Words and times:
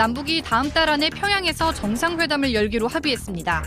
남북이 0.00 0.40
다음 0.40 0.70
달 0.70 0.88
안에 0.88 1.10
평양에서 1.10 1.74
정상회담을 1.74 2.54
열기로 2.54 2.88
합의했습니다. 2.88 3.62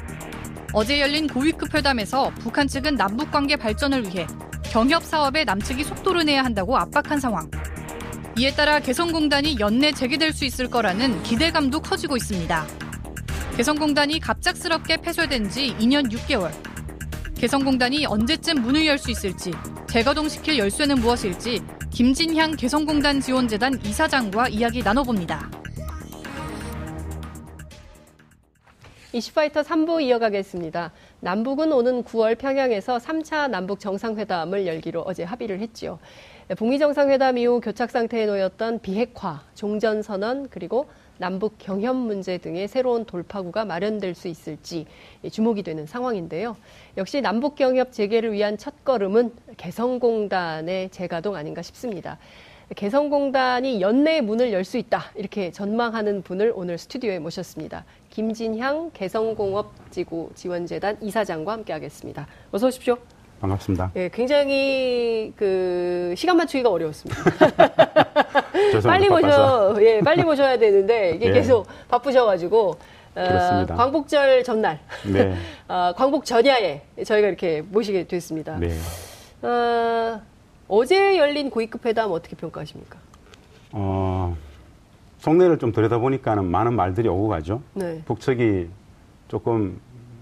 어제 0.73 0.99
열린 0.99 1.27
고위급 1.27 1.75
회담에서 1.75 2.31
북한 2.39 2.67
측은 2.67 2.95
남북 2.95 3.29
관계 3.29 3.55
발전을 3.55 4.07
위해 4.07 4.25
경협 4.63 5.03
사업에 5.03 5.43
남측이 5.43 5.83
속도를 5.83 6.25
내야 6.25 6.43
한다고 6.43 6.75
압박한 6.75 7.19
상황. 7.19 7.51
이에 8.35 8.51
따라 8.55 8.79
개성공단이 8.79 9.57
연내 9.59 9.91
재개될 9.91 10.33
수 10.33 10.43
있을 10.45 10.71
거라는 10.71 11.21
기대감도 11.21 11.81
커지고 11.81 12.17
있습니다. 12.17 12.65
개성공단이 13.55 14.19
갑작스럽게 14.19 14.97
폐쇄된 14.97 15.51
지 15.51 15.75
2년 15.79 16.11
6개월. 16.11 16.51
개성공단이 17.37 18.07
언제쯤 18.07 18.63
문을 18.63 18.87
열 18.87 18.97
수 18.97 19.11
있을지, 19.11 19.51
재가동시킬 19.87 20.57
열쇠는 20.57 20.99
무엇일지 20.99 21.61
김진향 21.91 22.55
개성공단 22.55 23.21
지원재단 23.21 23.79
이사장과 23.85 24.47
이야기 24.47 24.81
나눠봅니다. 24.81 25.62
이슈파이터 29.15 29.61
3부 29.61 30.01
이어가겠습니다. 30.01 30.91
남북은 31.19 31.71
오는 31.71 32.03
9월 32.03 32.35
평양에서 32.35 32.97
3차 32.97 33.47
남북 33.47 33.79
정상회담을 33.79 34.65
열기로 34.65 35.03
어제 35.05 35.23
합의를 35.23 35.59
했지요. 35.59 35.99
북미 36.57 36.79
정상회담 36.79 37.37
이후 37.37 37.61
교착 37.61 37.91
상태에 37.91 38.25
놓였던 38.25 38.79
비핵화, 38.79 39.43
종전 39.53 40.01
선언, 40.01 40.49
그리고 40.49 40.87
남북 41.19 41.59
경협 41.59 41.95
문제 41.95 42.39
등의 42.39 42.67
새로운 42.67 43.05
돌파구가 43.05 43.65
마련될 43.65 44.15
수 44.15 44.27
있을지 44.27 44.87
주목이 45.31 45.61
되는 45.61 45.85
상황인데요. 45.85 46.57
역시 46.97 47.21
남북 47.21 47.53
경협 47.53 47.91
재개를 47.91 48.33
위한 48.33 48.57
첫 48.57 48.83
걸음은 48.83 49.31
개성공단의 49.57 50.89
재가동 50.89 51.35
아닌가 51.35 51.61
싶습니다. 51.61 52.17
개성공단이 52.75 53.81
연내에 53.81 54.21
문을 54.21 54.51
열 54.53 54.63
수 54.63 54.77
있다 54.77 55.03
이렇게 55.15 55.51
전망하는 55.51 56.21
분을 56.21 56.53
오늘 56.55 56.77
스튜디오에 56.77 57.19
모셨습니다. 57.19 57.83
김진향 58.09 58.91
개성공업지구 58.93 60.31
지원재단 60.35 60.97
이사장과 61.01 61.51
함께하겠습니다. 61.51 62.25
어서 62.51 62.67
오십시오. 62.67 62.97
반갑습니다. 63.41 63.91
예, 63.97 64.07
굉장히 64.13 65.33
그 65.35 66.13
시간 66.15 66.37
맞추기가 66.37 66.69
어려웠습니다. 66.71 67.21
빨리 68.83 69.09
모셔, 69.09 69.75
예, 69.81 69.99
빨리 69.99 70.23
모셔야 70.23 70.57
되는데 70.57 71.11
이게 71.15 71.27
네. 71.27 71.33
계속 71.43 71.67
바쁘셔가지고 71.89 72.77
어, 73.15 73.65
광복절 73.67 74.43
전날, 74.45 74.79
네. 75.11 75.35
어, 75.67 75.91
광복 75.95 76.23
전야에 76.23 76.81
저희가 77.05 77.27
이렇게 77.27 77.61
모시게 77.61 78.07
됐습니다. 78.07 78.57
네. 78.57 78.69
어, 79.41 80.21
어제 80.67 81.17
열린 81.17 81.49
고위급 81.49 81.85
회담 81.85 82.11
어떻게 82.11 82.35
평가하십니까? 82.35 82.97
어, 83.71 84.35
속내를 85.19 85.57
좀 85.59 85.71
들여다보니까는 85.71 86.45
많은 86.45 86.73
말들이 86.75 87.07
오고 87.07 87.27
가죠. 87.27 87.61
네. 87.73 88.01
북측이 88.05 88.69
조금 89.27 89.79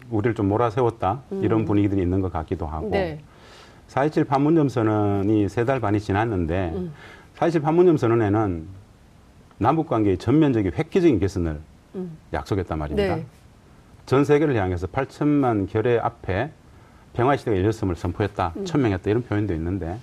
우리를 0.09 0.36
좀 0.36 0.47
몰아세웠다 0.50 1.22
음. 1.31 1.44
이런 1.44 1.66
분위기들이 1.66 2.02
있는 2.02 2.22
것 2.22 2.31
같기도 2.31 2.66
하고 2.67 2.89
네. 2.89 3.19
4.27 3.89 4.28
판문점 4.28 4.69
선언이 4.69 5.50
세 5.50 5.66
달 5.66 5.80
반이 5.80 6.00
지났는데 6.00 6.72
음. 6.75 6.94
4.27 7.38 7.62
판문점 7.62 7.97
선언에는 7.97 8.67
남북 9.58 9.88
관계의 9.88 10.17
전면적인 10.17 10.72
획기적인 10.73 11.19
개선을 11.19 11.59
음. 11.95 12.17
약속했단 12.34 12.78
말입니다. 12.80 13.16
네. 13.17 13.25
전 14.06 14.23
세계를 14.25 14.56
향해서 14.56 14.88
8천만 14.88 15.69
결의 15.69 16.00
앞에 16.00 16.52
평화 17.14 17.36
시대가 17.36 17.58
열렸음을 17.58 17.95
선포했다, 17.95 18.53
음. 18.58 18.66
천명했다 18.66 19.09
이런 19.09 19.23
표현도 19.23 19.53
있는데 19.56 19.97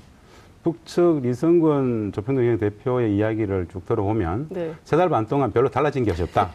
북측 0.68 1.20
리성근 1.22 2.12
조평동 2.12 2.58
대표의 2.58 3.16
이야기를 3.16 3.68
쭉 3.72 3.86
들어보면 3.86 4.48
네. 4.50 4.74
세달 4.84 5.08
반 5.08 5.26
동안 5.26 5.50
별로 5.50 5.70
달라진 5.70 6.04
것이 6.04 6.22
없다. 6.22 6.50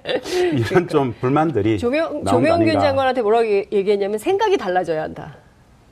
이런 0.56 0.88
좀 0.88 1.14
불만들이 1.20 1.76
조명, 1.78 2.24
조명균 2.24 2.80
장관한테 2.80 3.20
뭐라고 3.20 3.46
얘기했냐면 3.46 4.18
생각이 4.18 4.56
달라져야 4.56 5.02
한다. 5.02 5.36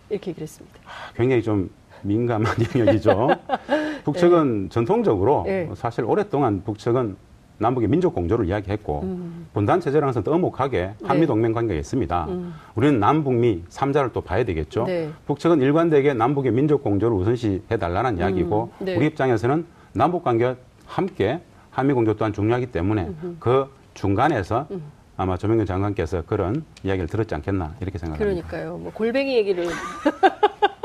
이렇게 0.09 0.31
얘기를 0.31 0.45
했습니다. 0.45 0.79
아, 0.87 1.13
굉장히 1.15 1.43
좀 1.43 1.69
민감한 2.01 2.55
영역이죠. 2.75 3.29
북측은 4.05 4.63
네. 4.65 4.69
전통적으로 4.71 5.43
네. 5.45 5.69
사실 5.75 6.05
오랫동안 6.05 6.63
북측은 6.65 7.17
남북의 7.59 7.89
민족 7.89 8.15
공조를 8.15 8.47
이야기했고 8.47 9.01
음. 9.03 9.47
분단 9.55 9.81
체제랑 9.81 10.09
항상 10.09 10.23
떠먹하게 10.23 10.79
네. 10.79 10.95
한미 11.07 11.27
동맹 11.27 11.53
관계가 11.53 11.79
있습니다. 11.79 12.27
음. 12.29 12.55
우리는 12.75 13.01
남북미 13.01 13.65
삼자를또 13.69 14.21
봐야 14.21 14.45
되겠죠. 14.45 14.85
네. 14.85 15.11
북측은 15.27 15.61
일관되게 15.61 16.15
남북의 16.15 16.53
민족 16.53 16.83
공조를 16.83 17.17
우선시 17.17 17.63
해 17.71 17.77
달라는 17.77 18.15
음. 18.15 18.19
이야기고 18.19 18.73
네. 18.81 18.97
우리 18.97 19.07
입장에서는 19.07 19.65
남북 19.93 20.25
관계 20.25 20.57
함께 20.87 21.41
한미 21.71 21.95
공조 21.95 22.15
또한 22.15 22.33
중요하기 22.33 22.67
때문에 22.67 23.11
그 23.39 23.69
중간에서 23.95 24.67
음. 24.71 24.83
아마 25.17 25.37
조명근 25.37 25.65
장관께서 25.65 26.23
그런 26.27 26.65
이야기를 26.85 27.09
들었지 27.09 27.35
않겠나 27.35 27.75
이렇게 27.81 27.99
생각합니다. 27.99 28.49
그러니까요. 28.49 28.79
뭐 28.79 28.93
골뱅이 28.93 29.35
얘기를 29.37 29.67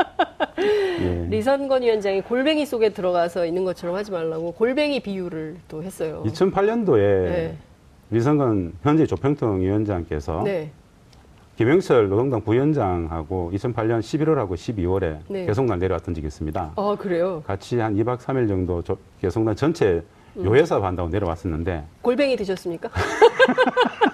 예. 1.41 1.41
리선건 1.41 1.81
위원장이 1.81 2.21
골뱅이 2.21 2.67
속에 2.67 2.89
들어가서 2.89 3.47
있는 3.47 3.65
것처럼 3.65 3.95
하지 3.95 4.11
말라고 4.11 4.51
골뱅이 4.51 4.99
비유를 4.99 5.57
또 5.67 5.81
했어요. 5.81 6.21
2008년도에 6.27 6.97
네. 6.97 7.57
리선건 8.11 8.73
현재 8.83 9.07
조평통 9.07 9.61
위원장께서 9.61 10.43
네. 10.43 10.69
김영철 11.57 12.09
노동당 12.09 12.41
부위원장하고 12.41 13.51
2008년 13.55 13.99
11월하고 13.99 14.51
12월에 14.51 15.17
네. 15.29 15.45
개성단 15.47 15.79
내려왔던 15.79 16.13
적이 16.13 16.27
있습니다. 16.27 16.73
아, 16.75 16.95
그래요? 16.99 17.41
같이 17.45 17.79
한 17.79 17.95
2박 17.95 18.19
3일 18.19 18.47
정도 18.47 18.83
조, 18.83 18.97
개성단 19.19 19.55
전체 19.55 20.03
음. 20.37 20.45
요회 20.45 20.63
사업 20.63 20.83
한다고 20.83 21.09
내려왔었는데. 21.09 21.83
골뱅이 22.01 22.35
드셨습니까? 22.35 22.89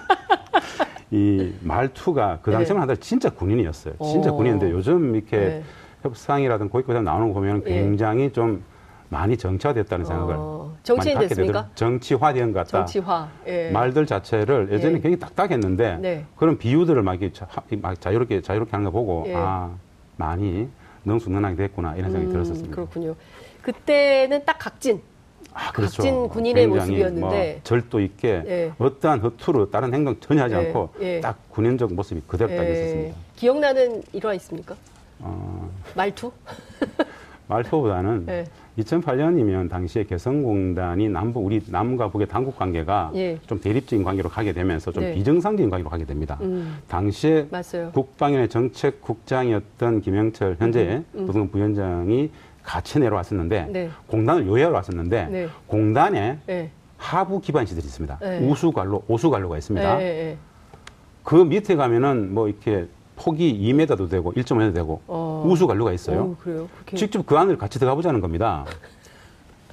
이 1.10 1.52
말투가 1.62 2.40
그 2.42 2.50
당시만 2.50 2.86
네. 2.86 2.92
하다 2.92 3.00
진짜 3.00 3.30
군인이었어요. 3.30 3.94
진짜 4.02 4.30
오. 4.30 4.36
군인인데 4.36 4.70
요즘 4.70 5.14
이렇게 5.14 5.36
네. 5.36 5.62
협상이라든 6.02 6.68
고위급상 6.68 7.04
나오는 7.04 7.28
거 7.28 7.34
보면 7.34 7.62
예. 7.66 7.74
굉장히 7.74 8.24
예. 8.24 8.32
좀 8.32 8.62
많이 9.08 9.36
정치화됐다는 9.36 10.04
생각을 10.04 10.34
어, 10.36 10.76
정치인 10.82 11.18
되더 11.18 11.66
정치화된 11.74 12.52
것 12.52 12.58
같다. 12.60 12.84
정치화. 12.84 13.28
예. 13.46 13.70
말들 13.70 14.06
자체를 14.06 14.68
예전에 14.70 14.94
예. 14.94 15.00
굉장히 15.00 15.18
딱딱했는데 15.18 15.98
네. 16.00 16.24
그런 16.36 16.58
비유들을 16.58 17.02
막, 17.02 17.20
이렇게 17.20 17.40
막 17.76 18.00
자유롭게 18.00 18.42
자유롭게 18.42 18.70
하는 18.70 18.84
거 18.84 18.90
보고 18.90 19.24
예. 19.28 19.34
아 19.34 19.70
많이 20.16 20.68
능수능하게 21.04 21.56
됐구나 21.56 21.94
이런 21.96 22.10
생각이 22.10 22.26
음, 22.26 22.32
들었었습니다. 22.32 22.74
그렇군요. 22.74 23.14
그때는 23.62 24.44
딱 24.44 24.58
각진. 24.58 25.00
아, 25.54 25.72
그렇죠. 25.72 26.02
각진 26.02 26.28
군인의 26.28 26.66
모습이었는데 26.66 27.20
뭐 27.20 27.60
절도 27.64 28.00
있게 28.00 28.42
예. 28.46 28.72
어떠한 28.78 29.20
허투루 29.20 29.70
다른 29.70 29.94
행동 29.94 30.20
전혀 30.20 30.42
하지 30.42 30.54
예. 30.54 30.58
않고 30.58 30.90
딱 31.22 31.38
군인적 31.48 31.94
모습이 31.94 32.22
그대로 32.26 32.54
딱 32.54 32.64
있었습니다. 32.64 33.16
기억나는 33.36 34.02
일화 34.12 34.34
있습니까? 34.34 34.76
어, 35.20 35.70
말투? 35.94 36.32
말투보다는 37.48 38.26
네. 38.26 38.44
2008년이면 38.78 39.68
당시에 39.68 40.04
개성공단이 40.04 41.08
남북 41.08 41.44
우리 41.44 41.62
남과 41.66 42.10
북의 42.10 42.28
당국 42.28 42.56
관계가 42.56 43.10
예. 43.14 43.38
좀 43.46 43.60
대립적인 43.60 44.04
관계로 44.04 44.28
가게 44.28 44.52
되면서 44.52 44.92
좀 44.92 45.02
네. 45.02 45.14
비정상적인 45.14 45.70
관계로 45.70 45.90
가게 45.90 46.04
됩니다. 46.04 46.38
음. 46.42 46.78
당시에 46.86 47.48
맞아요. 47.50 47.90
국방위의 47.92 48.48
정책국장이었던 48.48 50.00
김영철 50.02 50.56
현재 50.58 51.02
음. 51.14 51.26
노동 51.26 51.42
음. 51.42 51.48
부위원장이 51.48 52.30
같이 52.62 53.00
내려왔었는데 53.00 53.68
네. 53.70 53.90
공단을 54.06 54.46
요해하러 54.46 54.74
왔었는데 54.76 55.26
네. 55.26 55.48
공단에 55.66 56.38
네. 56.46 56.70
하부 56.98 57.40
기반 57.40 57.64
시설이 57.64 57.84
있습니다. 57.84 58.18
네. 58.20 58.46
우수관로, 58.46 59.04
오수관로가 59.08 59.56
있습니다. 59.56 59.98
네, 59.98 60.36
그 61.22 61.36
밑에 61.36 61.76
가면은 61.76 62.34
뭐 62.34 62.48
이렇게 62.48 62.88
폭이 63.18 63.58
2m도 63.60 64.08
되고 64.08 64.32
1.5m 64.32 64.74
되고 64.74 65.00
어. 65.06 65.44
우수 65.46 65.66
관루가 65.66 65.92
있어요. 65.92 66.20
오? 66.20 66.36
그렇게... 66.36 66.96
직접 66.96 67.26
그 67.26 67.36
안을 67.36 67.58
같이 67.58 67.78
들어가 67.78 67.94
보자는 67.94 68.20
겁니다. 68.20 68.64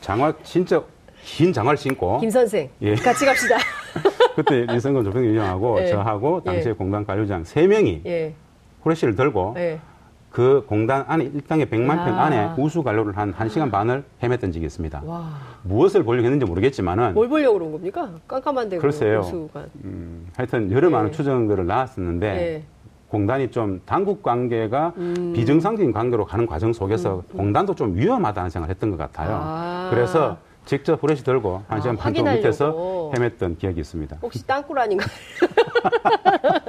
장화 0.01 0.33
진짜 0.43 0.83
긴 1.23 1.53
장화를 1.53 1.77
신고 1.77 2.19
김 2.19 2.29
선생 2.29 2.69
예. 2.81 2.95
같이 2.95 3.25
갑시다. 3.25 3.57
그때 4.35 4.67
이성근 4.75 5.03
조평 5.05 5.23
위원하고 5.23 5.81
예. 5.81 5.87
저하고 5.87 6.43
당시에 6.43 6.71
예. 6.71 6.73
공단 6.73 7.05
관료장 7.05 7.43
3명이 7.43 8.05
예. 8.05 8.33
후레쉬를 8.83 9.15
들고 9.15 9.55
예. 9.57 9.79
그 10.29 10.65
공단 10.67 11.05
안에 11.07 11.23
일당의 11.23 11.67
100만 11.67 11.87
평 11.87 12.19
아. 12.19 12.25
안에 12.25 12.55
우수 12.57 12.83
관로를 12.83 13.15
한 13.17 13.33
1시간 13.33 13.71
반을 13.71 14.03
헤맸던 14.21 14.53
적이 14.53 14.65
있습니다. 14.65 15.01
와. 15.05 15.29
무엇을 15.63 16.03
보려고 16.03 16.25
했는지 16.25 16.45
모르겠지만은 16.45 17.13
뭘 17.13 17.29
보려고 17.29 17.57
그런 17.57 17.71
겁니까? 17.71 18.11
깜깜한데 18.27 18.77
글쎄요. 18.79 19.21
우수관. 19.21 19.69
음, 19.85 20.27
하여튼 20.35 20.71
여러 20.71 20.89
많은 20.89 21.09
예. 21.09 21.11
추정들을 21.13 21.65
나왔었는데 21.65 22.63
공단이 23.09 23.51
좀 23.51 23.81
당국 23.85 24.23
관계가 24.23 24.93
음. 24.97 25.33
비정상적인 25.35 25.91
관계로 25.93 26.25
가는 26.25 26.45
과정 26.47 26.73
속에서 26.73 27.17
음. 27.17 27.23
음. 27.31 27.37
공단도 27.37 27.75
좀 27.75 27.95
위험하다는 27.95 28.49
생각을 28.49 28.73
했던 28.73 28.91
것 28.91 28.97
같아요. 28.97 29.39
아. 29.41 29.87
그래서 29.91 30.37
직접 30.65 31.01
후레쉬 31.01 31.23
들고 31.23 31.61
한 31.67 31.79
시간 31.79 31.95
아, 31.95 31.99
반 31.99 32.13
정도 32.13 32.31
밑에서 32.31 33.11
헤맸던 33.13 33.59
기억이 33.59 33.79
있습니다. 33.81 34.17
혹시 34.21 34.45
땅굴 34.47 34.79
아닌가? 34.79 35.05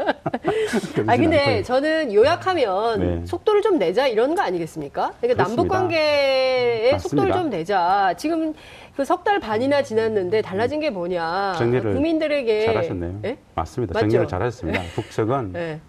아 1.07 1.17
근데 1.17 1.63
저는 1.63 2.13
요약하면 2.13 3.01
네. 3.01 3.23
속도를 3.27 3.63
좀 3.63 3.79
내자 3.79 4.07
이런 4.07 4.35
거 4.35 4.43
아니겠습니까? 4.43 5.13
그러니까 5.21 5.45
남북 5.45 5.69
관계에 5.69 6.99
속도를 6.99 7.33
좀 7.33 7.49
내자. 7.51 8.13
지금 8.19 8.53
그 8.95 9.03
석 9.05 9.25
달 9.25 9.41
반이나 9.41 9.83
지났는데 9.83 10.43
달라진 10.43 10.81
게 10.81 10.91
뭐냐? 10.91 11.55
정리를 11.59 11.93
국민들에게 11.95 12.67
잘하셨네요. 12.67 13.19
네? 13.23 13.39
맞습니다. 13.55 13.99
정리를 13.99 14.27
잘하셨습니다. 14.29 14.81
네. 14.83 14.89
북측은 14.95 15.53
네. 15.53 15.81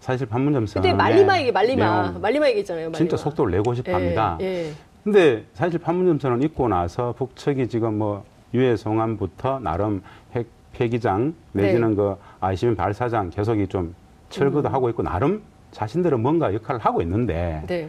사실 0.00 0.26
판문점 0.26 0.66
선 0.66 0.82
근데 0.82 0.96
말리마 0.96 1.40
얘기 1.40 1.52
말리마 1.52 2.12
말리마 2.20 2.48
얘기했잖아요. 2.48 2.86
말리마. 2.86 2.96
진짜 2.96 3.16
속도를 3.16 3.52
내고 3.52 3.74
싶합니다. 3.74 4.38
예, 4.40 4.68
예. 4.68 4.72
근데 5.04 5.44
사실 5.54 5.78
판문점 5.78 6.18
선언 6.18 6.42
있고 6.42 6.68
나서 6.68 7.12
북측이 7.16 7.68
지금 7.68 7.98
뭐 7.98 8.24
유해 8.54 8.76
송환부터 8.76 9.60
나름 9.60 10.02
핵 10.34 10.46
폐기장 10.72 11.34
내지는 11.52 11.90
네. 11.90 11.96
그 11.96 12.16
ICBM 12.40 12.76
발사장 12.76 13.30
계속이 13.30 13.68
좀 13.68 13.94
철거도 14.30 14.68
음. 14.68 14.74
하고 14.74 14.88
있고 14.90 15.02
나름 15.02 15.42
자신들은 15.72 16.20
뭔가 16.20 16.54
역할을 16.54 16.80
하고 16.80 17.02
있는데 17.02 17.62
네. 17.66 17.88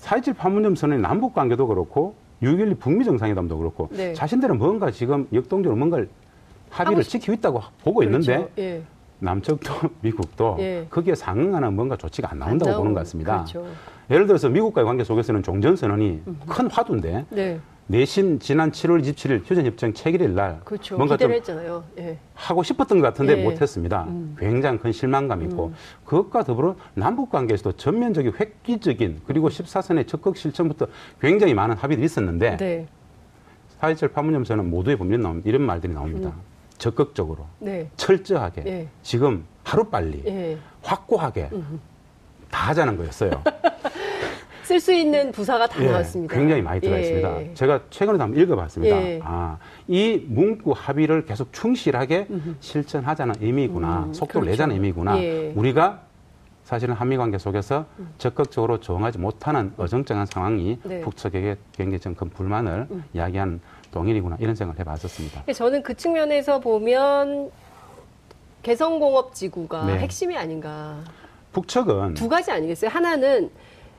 4.27 0.00 0.36
판문점 0.36 0.74
선언의 0.74 1.00
남북 1.02 1.34
관계도 1.34 1.66
그렇고 1.66 2.14
6.12 2.42 2.78
북미 2.78 3.04
정상회담도 3.04 3.56
그렇고 3.58 3.88
네. 3.92 4.12
자신들은 4.14 4.58
뭔가 4.58 4.90
지금 4.90 5.28
역동적으로 5.32 5.76
뭔가를 5.76 6.08
합의를 6.70 7.02
지키고 7.02 7.34
있다고 7.34 7.62
보고 7.84 8.00
그렇죠. 8.00 8.32
있는데 8.32 8.52
예. 8.58 8.82
남쪽도 9.22 9.72
미국도 10.02 10.56
예. 10.58 10.86
거기에 10.90 11.14
상응하는 11.14 11.74
뭔가 11.74 11.96
조치가 11.96 12.30
안 12.32 12.38
나온다고 12.38 12.72
안 12.72 12.76
보는 12.78 12.92
것 12.92 13.00
같습니다. 13.00 13.44
그렇죠. 13.44 13.66
예를 14.10 14.26
들어서 14.26 14.48
미국과의 14.48 14.84
관계 14.84 15.04
속에서는 15.04 15.42
종전선언이 15.42 16.22
음. 16.26 16.40
큰 16.46 16.70
화두인데 16.70 17.26
네. 17.30 17.60
내심 17.86 18.38
지난 18.38 18.70
7월 18.70 19.02
27일 19.02 19.42
휴전협정 19.44 19.92
체결일 19.92 20.34
날 20.34 20.60
그렇죠. 20.64 20.96
뭔가 20.96 21.16
좀 21.16 21.32
했잖아요. 21.32 21.84
예. 21.98 22.18
하고 22.34 22.62
싶었던 22.62 23.00
것 23.00 23.06
같은데 23.06 23.38
예. 23.38 23.44
못했습니다. 23.44 24.04
음. 24.08 24.36
굉장히 24.38 24.78
큰 24.78 24.92
실망감이고 24.92 25.66
음. 25.66 25.74
그것과 26.04 26.44
더불어 26.44 26.76
남북 26.94 27.30
관계에서도 27.30 27.72
전면적인 27.72 28.32
획기적인 28.38 29.22
그리고 29.26 29.48
14선의 29.48 30.06
적극 30.08 30.36
실천부터 30.36 30.86
굉장히 31.20 31.54
많은 31.54 31.76
합의들이 31.76 32.04
있었는데 32.04 32.56
네. 32.56 32.86
4.27 33.80 34.12
판문점에서는 34.12 34.68
모두의 34.68 34.96
법률 34.96 35.20
나옵니다. 35.20 35.48
이런 35.48 35.62
말들이 35.62 35.92
나옵니다. 35.92 36.28
음. 36.28 36.51
적극적으로 36.82 37.46
네. 37.60 37.88
철저하게 37.96 38.62
네. 38.62 38.88
지금 39.02 39.44
하루빨리 39.62 40.24
예. 40.26 40.58
확고하게 40.82 41.48
음. 41.52 41.80
다 42.50 42.70
하자는 42.70 42.96
거였어요. 42.96 43.30
쓸 44.64 44.80
수 44.80 44.92
있는 44.92 45.30
부사가 45.30 45.68
다 45.68 45.80
예, 45.80 45.86
나왔습니다. 45.88 46.34
굉장히 46.34 46.60
많이 46.60 46.80
들어 46.80 46.98
있습니다. 46.98 47.40
예. 47.42 47.54
제가 47.54 47.82
최근에도 47.90 48.22
한번 48.24 48.40
읽어봤습니다. 48.40 48.96
예. 48.96 49.20
아, 49.22 49.58
이 49.86 50.24
문구 50.26 50.72
합의를 50.76 51.24
계속 51.24 51.52
충실하게 51.52 52.26
음흠. 52.28 52.56
실천하자는 52.58 53.36
의미구나, 53.40 54.04
음, 54.06 54.12
속도를 54.12 54.46
그렇죠. 54.46 54.50
내자는 54.50 54.74
의미구나. 54.74 55.22
예. 55.22 55.52
우리가 55.54 56.02
사실은 56.64 56.94
한미 56.96 57.16
관계 57.16 57.38
속에서 57.38 57.86
음. 58.00 58.12
적극적으로 58.18 58.80
조응하지 58.80 59.18
못하는 59.18 59.72
어정쩡한 59.76 60.26
상황이 60.26 60.78
네. 60.82 61.00
북측에게 61.02 61.56
굉장히 61.72 62.00
좀 62.00 62.14
큰 62.14 62.28
불만을 62.30 62.88
음. 62.90 63.04
이야기한 63.14 63.60
동일이구나 63.92 64.38
이런 64.40 64.56
생각을 64.56 64.80
해봤었습니다. 64.80 65.44
저는 65.52 65.82
그 65.82 65.94
측면에서 65.94 66.58
보면 66.58 67.52
개성공업지구가 68.62 69.86
네. 69.86 69.98
핵심이 69.98 70.36
아닌가. 70.36 70.98
북측은 71.52 72.14
두 72.14 72.28
가지 72.28 72.50
아니겠어요? 72.50 72.90
하나는 72.90 73.50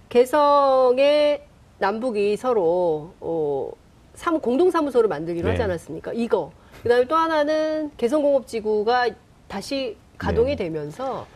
개성의 0.09 1.45
남북이 1.77 2.35
서로 2.37 3.13
어, 3.19 3.71
사무, 4.15 4.39
공동사무소를 4.39 5.07
만들기로 5.07 5.45
네. 5.47 5.51
하지 5.51 5.63
않았습니까? 5.63 6.13
이거. 6.13 6.51
그다음에 6.81 7.05
또 7.05 7.15
하나는 7.15 7.91
개성공업지구가 7.97 9.09
다시 9.47 9.95
가동이 10.17 10.55
네. 10.55 10.65
되면서 10.65 11.27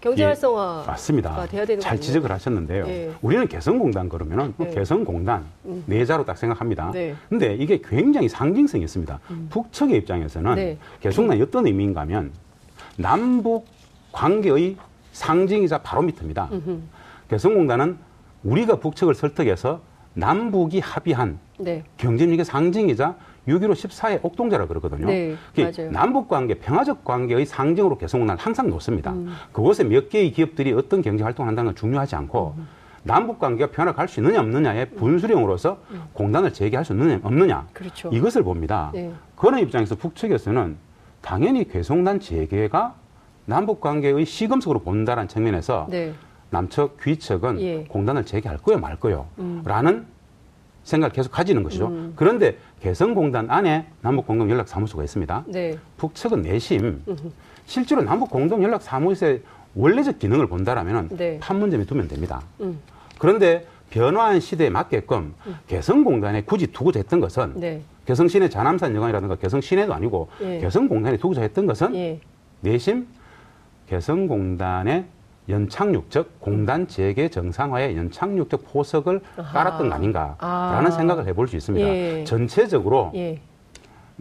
경제 0.00 0.24
활성화가 0.24 0.82
예, 0.82 0.86
맞습니다. 0.86 1.46
돼야 1.46 1.64
되는 1.66 1.80
잘 1.80 2.00
지적을 2.00 2.32
하셨는데요. 2.32 2.86
예. 2.86 3.12
우리는 3.20 3.46
개성공단 3.46 4.08
그러면은 4.08 4.54
네. 4.56 4.70
개성공단 4.70 5.44
음. 5.66 5.84
내자로 5.86 6.24
딱 6.24 6.38
생각합니다. 6.38 6.90
네. 6.92 7.14
근데 7.28 7.54
이게 7.54 7.80
굉장히 7.82 8.28
상징성이 8.28 8.84
있습니다. 8.84 9.20
음. 9.30 9.48
북측의 9.50 9.98
입장에서는 9.98 10.54
네. 10.54 10.78
개성공단이 11.00 11.42
어떤 11.42 11.66
의미인가 11.66 12.00
하면 12.02 12.32
남북 12.96 13.66
관계의 14.12 14.76
상징이자 15.12 15.78
바로미터입니다. 15.82 16.48
개성공단은 17.28 17.98
우리가 18.42 18.76
북측을 18.76 19.14
설득해서 19.14 19.80
남북이 20.14 20.80
합의한 20.80 21.38
네. 21.58 21.84
경제력의 21.98 22.44
상징이자 22.44 23.16
6.15 23.50 23.72
14의 23.72 24.20
옥동자라 24.22 24.66
그러거든요. 24.66 25.06
네, 25.06 25.36
남북 25.90 26.28
관계, 26.28 26.54
평화적 26.54 27.04
관계의 27.04 27.46
상징으로 27.46 27.98
개성공단을 27.98 28.40
항상 28.40 28.68
놓습니다. 28.70 29.12
음. 29.12 29.32
그곳에 29.52 29.84
몇 29.84 30.08
개의 30.08 30.32
기업들이 30.32 30.72
어떤 30.72 31.02
경제 31.02 31.24
활동을 31.24 31.48
한다는 31.48 31.70
건 31.70 31.76
중요하지 31.76 32.16
않고 32.16 32.54
음. 32.56 32.68
남북 33.02 33.38
관계가 33.38 33.70
평화를 33.70 33.94
갈수 33.94 34.20
있느냐 34.20 34.40
없느냐의 34.40 34.90
분수령으로서 34.90 35.78
음. 35.90 36.02
공단을 36.12 36.52
재개할 36.52 36.84
수 36.84 36.92
있느냐 36.92 37.18
없느냐 37.22 37.66
그렇죠. 37.72 38.10
이것을 38.12 38.42
봅니다. 38.42 38.90
네. 38.92 39.10
그런 39.36 39.60
입장에서 39.60 39.94
북측에서는 39.94 40.76
당연히 41.22 41.66
개성단 41.66 42.20
재개가 42.20 42.94
남북 43.46 43.80
관계의 43.80 44.26
시금석으로 44.26 44.80
본다는 44.80 45.28
측면에서 45.28 45.86
네. 45.90 46.12
남측, 46.50 46.98
귀 47.02 47.18
측은 47.18 47.60
예. 47.60 47.84
공단을 47.84 48.24
재개할 48.24 48.58
거요, 48.58 48.78
말 48.78 48.96
거요. 48.96 49.26
음. 49.38 49.62
라는 49.64 50.06
생각을 50.84 51.12
계속 51.12 51.30
가지는 51.30 51.62
것이죠. 51.62 51.88
음. 51.88 52.12
그런데 52.16 52.56
개성공단 52.80 53.50
안에 53.50 53.86
남북공동연락사무소가 54.00 55.04
있습니다. 55.04 55.44
네. 55.48 55.78
북측은 55.98 56.42
내심 56.42 57.02
음. 57.06 57.32
실제로 57.66 58.02
남북공동연락사무소의 58.02 59.42
원래적 59.74 60.18
기능을 60.18 60.46
본다라면 60.48 61.08
네. 61.10 61.38
판문점에 61.40 61.84
두면 61.84 62.08
됩니다. 62.08 62.42
음. 62.60 62.78
그런데 63.18 63.66
변화한 63.90 64.40
시대에 64.40 64.70
맞게끔 64.70 65.34
음. 65.46 65.56
개성공단에 65.66 66.42
굳이 66.42 66.68
두고자 66.68 67.00
했던 67.00 67.20
것은 67.20 67.54
네. 67.56 67.82
개성시내 68.06 68.48
자남산 68.48 68.94
여관이라든가 68.94 69.36
개성시내도 69.36 69.94
아니고 69.94 70.28
예. 70.40 70.58
개성공단에 70.58 71.16
두고자 71.16 71.42
했던 71.42 71.66
것은 71.66 71.94
예. 71.94 72.20
내심 72.60 73.06
개성공단의 73.88 75.04
연착륙, 75.50 76.10
즉 76.10 76.40
공단 76.40 76.86
재개 76.86 77.28
정상화의 77.28 77.96
연착륙 77.96 78.48
적 78.50 78.62
포석을 78.72 79.20
아하. 79.36 79.52
깔았던 79.52 79.88
거 79.88 79.94
아닌가라는 79.94 80.38
아. 80.40 80.90
생각을 80.90 81.26
해볼 81.26 81.48
수 81.48 81.56
있습니다. 81.56 81.86
예. 81.86 82.24
전체적으로 82.24 83.12
예. 83.14 83.40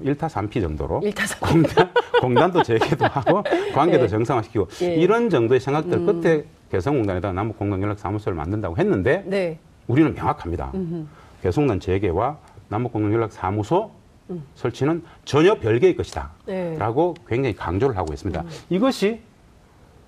1타 0.01 0.29
3피 0.29 0.61
정도로 0.61 1.01
1타 1.01 1.15
3피. 1.15 1.39
공단, 1.39 1.89
공단도 2.21 2.63
재개도 2.63 3.05
하고 3.05 3.43
관계도 3.73 4.05
예. 4.05 4.07
정상화시키고 4.07 4.67
예. 4.83 4.95
이런 4.95 5.29
정도의 5.29 5.59
생각들 5.59 5.97
음. 5.97 6.21
끝에 6.21 6.45
개성공단에다 6.71 7.33
남북공동연락사무소를 7.33 8.35
만든다고 8.35 8.77
했는데 8.77 9.23
네. 9.25 9.59
우리는 9.87 10.13
명확합니다. 10.13 10.71
음흠. 10.73 11.05
개성공단 11.43 11.79
재개와 11.79 12.37
남북공동연락사무소 12.69 13.91
음. 14.29 14.43
설치는 14.55 15.03
전혀 15.25 15.55
별개의 15.55 15.95
것이다. 15.95 16.31
네. 16.45 16.77
라고 16.77 17.15
굉장히 17.27 17.55
강조를 17.55 17.97
하고 17.97 18.13
있습니다. 18.13 18.41
음. 18.41 18.47
이것이 18.69 19.21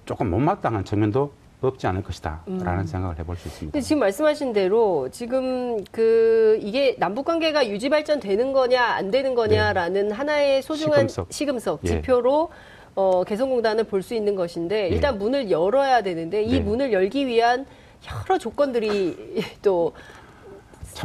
조금 0.05 0.29
못마땅한 0.29 0.85
측면도 0.85 1.31
없지 1.61 1.85
않을 1.87 2.01
것이다. 2.01 2.41
라는 2.47 2.79
음. 2.81 2.85
생각을 2.87 3.19
해볼 3.19 3.35
수 3.35 3.47
있습니다. 3.47 3.79
지금 3.81 3.99
말씀하신 3.99 4.51
대로 4.51 5.09
지금 5.11 5.83
그 5.91 6.57
이게 6.61 6.95
남북 6.97 7.25
관계가 7.25 7.67
유지 7.69 7.87
발전되는 7.89 8.51
거냐 8.51 8.83
안 8.83 9.11
되는 9.11 9.35
거냐라는 9.35 10.07
네. 10.07 10.13
하나의 10.13 10.63
소중한 10.63 11.07
시금석, 11.07 11.27
시금석 11.31 11.79
예. 11.83 11.87
지표로 11.87 12.49
어, 12.95 13.23
개성공단을 13.23 13.83
볼 13.85 14.01
수 14.01 14.15
있는 14.15 14.35
것인데 14.35 14.85
예. 14.85 14.87
일단 14.87 15.13
예. 15.13 15.17
문을 15.19 15.51
열어야 15.51 16.01
되는데 16.01 16.41
이 16.41 16.53
네. 16.53 16.59
문을 16.61 16.91
열기 16.93 17.27
위한 17.27 17.67
여러 18.11 18.39
조건들이 18.39 19.15
또 19.61 19.93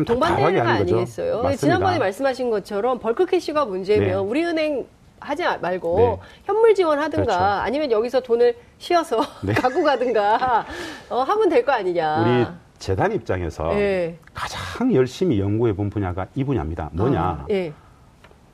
동반되는 0.06 0.64
거 0.64 0.68
아니겠어요? 0.70 1.42
맞습니다. 1.42 1.56
지난번에 1.56 1.98
말씀하신 1.98 2.48
것처럼 2.48 2.98
벌크 2.98 3.26
캐시가 3.26 3.66
문제면 3.66 4.08
네. 4.08 4.14
우리은행 4.14 4.86
하지 5.26 5.42
말고 5.60 5.96
네. 5.98 6.18
현물 6.44 6.74
지원하든가 6.74 7.24
그렇죠. 7.24 7.40
아니면 7.42 7.90
여기서 7.90 8.20
돈을 8.20 8.54
쉬어서 8.78 9.20
네. 9.42 9.52
갖고 9.52 9.82
가든가 9.82 10.64
어, 11.10 11.20
하면 11.22 11.48
될 11.48 11.64
거 11.64 11.72
아니냐. 11.72 12.22
우리 12.22 12.46
재단 12.78 13.12
입장에서 13.12 13.68
네. 13.70 14.18
가장 14.34 14.94
열심히 14.94 15.40
연구해 15.40 15.72
본 15.74 15.90
분야가 15.90 16.26
이 16.34 16.44
분야입니다. 16.44 16.90
뭐냐? 16.92 17.20
아, 17.20 17.46
예. 17.50 17.72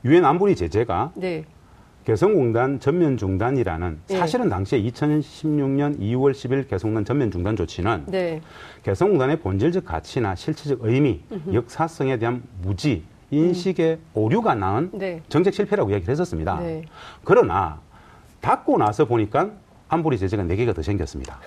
유엔 0.05 0.25
안보리 0.25 0.55
제재가 0.55 1.11
네. 1.15 1.45
개성공단 2.05 2.79
전면 2.79 3.15
중단이라는 3.17 4.01
네. 4.07 4.17
사실은 4.17 4.49
당시에 4.49 4.81
2016년 4.81 5.99
2월 5.99 6.31
10일 6.33 6.67
개성공단 6.69 7.05
전면 7.05 7.31
중단 7.31 7.55
조치는 7.55 8.05
네. 8.07 8.41
개성공단의 8.83 9.39
본질적 9.39 9.85
가치나 9.85 10.35
실체적 10.35 10.79
의미. 10.81 11.21
역사성에 11.53 12.17
대한 12.17 12.43
무지, 12.61 13.03
인식의 13.33 13.91
음. 13.93 14.05
오류가 14.13 14.55
낳은 14.55 14.91
네. 14.93 15.21
정책 15.29 15.53
실패라고 15.53 15.89
이야기를 15.91 16.11
했었습니다. 16.11 16.59
네. 16.59 16.83
그러나 17.23 17.79
닫고 18.41 18.77
나서 18.77 19.05
보니까 19.05 19.51
안보리 19.89 20.17
제재가 20.17 20.43
4개가 20.43 20.75
더 20.75 20.81
생겼습니다. 20.81 21.39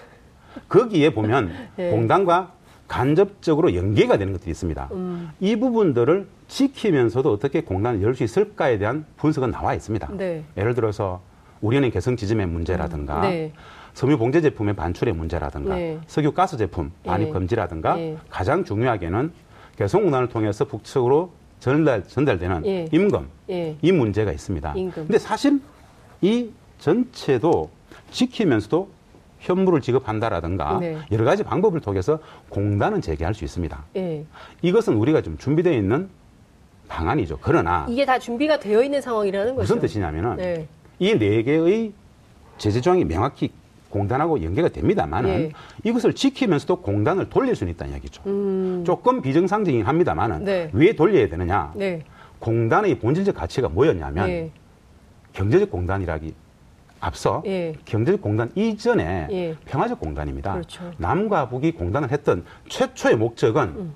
거기에 0.68 1.10
보면 1.10 1.52
네. 1.76 1.90
공단과 1.90 2.52
간접적으로 2.88 3.74
연계가 3.74 4.16
되는 4.16 4.32
것들이 4.32 4.50
있습니다. 4.52 4.88
음. 4.92 5.30
이 5.40 5.56
부분들을 5.56 6.28
지키면서도 6.48 7.32
어떻게 7.32 7.62
공단을 7.62 8.00
열 8.02 8.14
수 8.14 8.22
있을까에 8.22 8.78
대한 8.78 9.04
분석은 9.16 9.50
나와 9.50 9.74
있습니다. 9.74 10.08
네. 10.16 10.44
예를 10.56 10.74
들어서 10.74 11.20
우리은행 11.60 11.90
개성 11.90 12.16
지점의 12.16 12.46
문제라든가 12.46 13.16
음. 13.16 13.22
네. 13.22 13.52
섬유 13.94 14.18
봉제 14.18 14.40
제품의 14.42 14.76
반출의 14.76 15.14
문제라든가 15.14 15.74
네. 15.74 15.98
석유 16.06 16.32
가스 16.32 16.56
제품 16.56 16.92
반입 17.04 17.28
네. 17.28 17.32
금지라든가 17.32 17.96
네. 17.96 18.16
가장 18.30 18.62
중요하게는 18.62 19.32
개성공단을 19.76 20.28
통해서 20.28 20.64
북측으로 20.66 21.32
전달 21.60 22.06
전달되는 22.06 22.66
예. 22.66 22.88
임금 22.92 23.28
예. 23.50 23.76
이 23.82 23.92
문제가 23.92 24.32
있습니다. 24.32 24.74
임금. 24.76 25.06
근데 25.06 25.18
사실 25.18 25.60
이 26.20 26.50
전체도 26.78 27.70
지키면서도 28.10 28.88
현물을 29.40 29.80
지급한다라든가 29.80 30.78
네. 30.80 30.98
여러 31.12 31.24
가지 31.24 31.42
방법을 31.42 31.80
통해서 31.80 32.18
공단은 32.48 33.00
재개할 33.00 33.34
수 33.34 33.44
있습니다. 33.44 33.84
예. 33.96 34.24
이것은 34.62 34.94
우리가 34.94 35.22
좀 35.22 35.36
준비되어 35.38 35.72
있는 35.72 36.08
방안이죠. 36.88 37.38
그러나 37.40 37.86
이게 37.88 38.04
다 38.04 38.18
준비가 38.18 38.58
되어 38.58 38.82
있는 38.82 39.00
상황이라는 39.00 39.54
거죠. 39.54 39.62
무슨 39.62 39.80
뜻이냐면은 39.80 40.36
네. 40.36 40.68
이네 40.98 41.42
개의 41.42 41.92
제재 42.58 42.80
조항이 42.80 43.04
명확히 43.04 43.50
공단하고 43.90 44.42
연계가 44.42 44.68
됩니다만은 44.68 45.30
예. 45.30 45.52
이것을 45.84 46.14
지키면서도 46.14 46.82
공단을 46.82 47.28
돌릴 47.28 47.54
수는 47.54 47.72
있다는 47.72 47.92
이야기죠. 47.92 48.22
음. 48.26 48.82
조금 48.84 49.22
비정상적이긴 49.22 49.86
합니다만은 49.86 50.44
네. 50.44 50.70
왜 50.72 50.94
돌려야 50.94 51.28
되느냐? 51.28 51.72
네. 51.76 52.02
공단의 52.38 52.98
본질적 52.98 53.34
가치가 53.34 53.68
뭐였냐면 53.68 54.28
예. 54.28 54.50
경제적 55.32 55.70
공단이라기 55.70 56.34
앞서 57.00 57.42
예. 57.46 57.74
경제적 57.84 58.20
공단 58.20 58.50
이전에 58.54 59.28
예. 59.30 59.56
평화적 59.66 60.00
공단입니다. 60.00 60.54
그렇죠. 60.54 60.90
남과 60.98 61.48
북이 61.48 61.72
공단을 61.72 62.10
했던 62.10 62.44
최초의 62.68 63.16
목적은 63.16 63.62
음. 63.62 63.94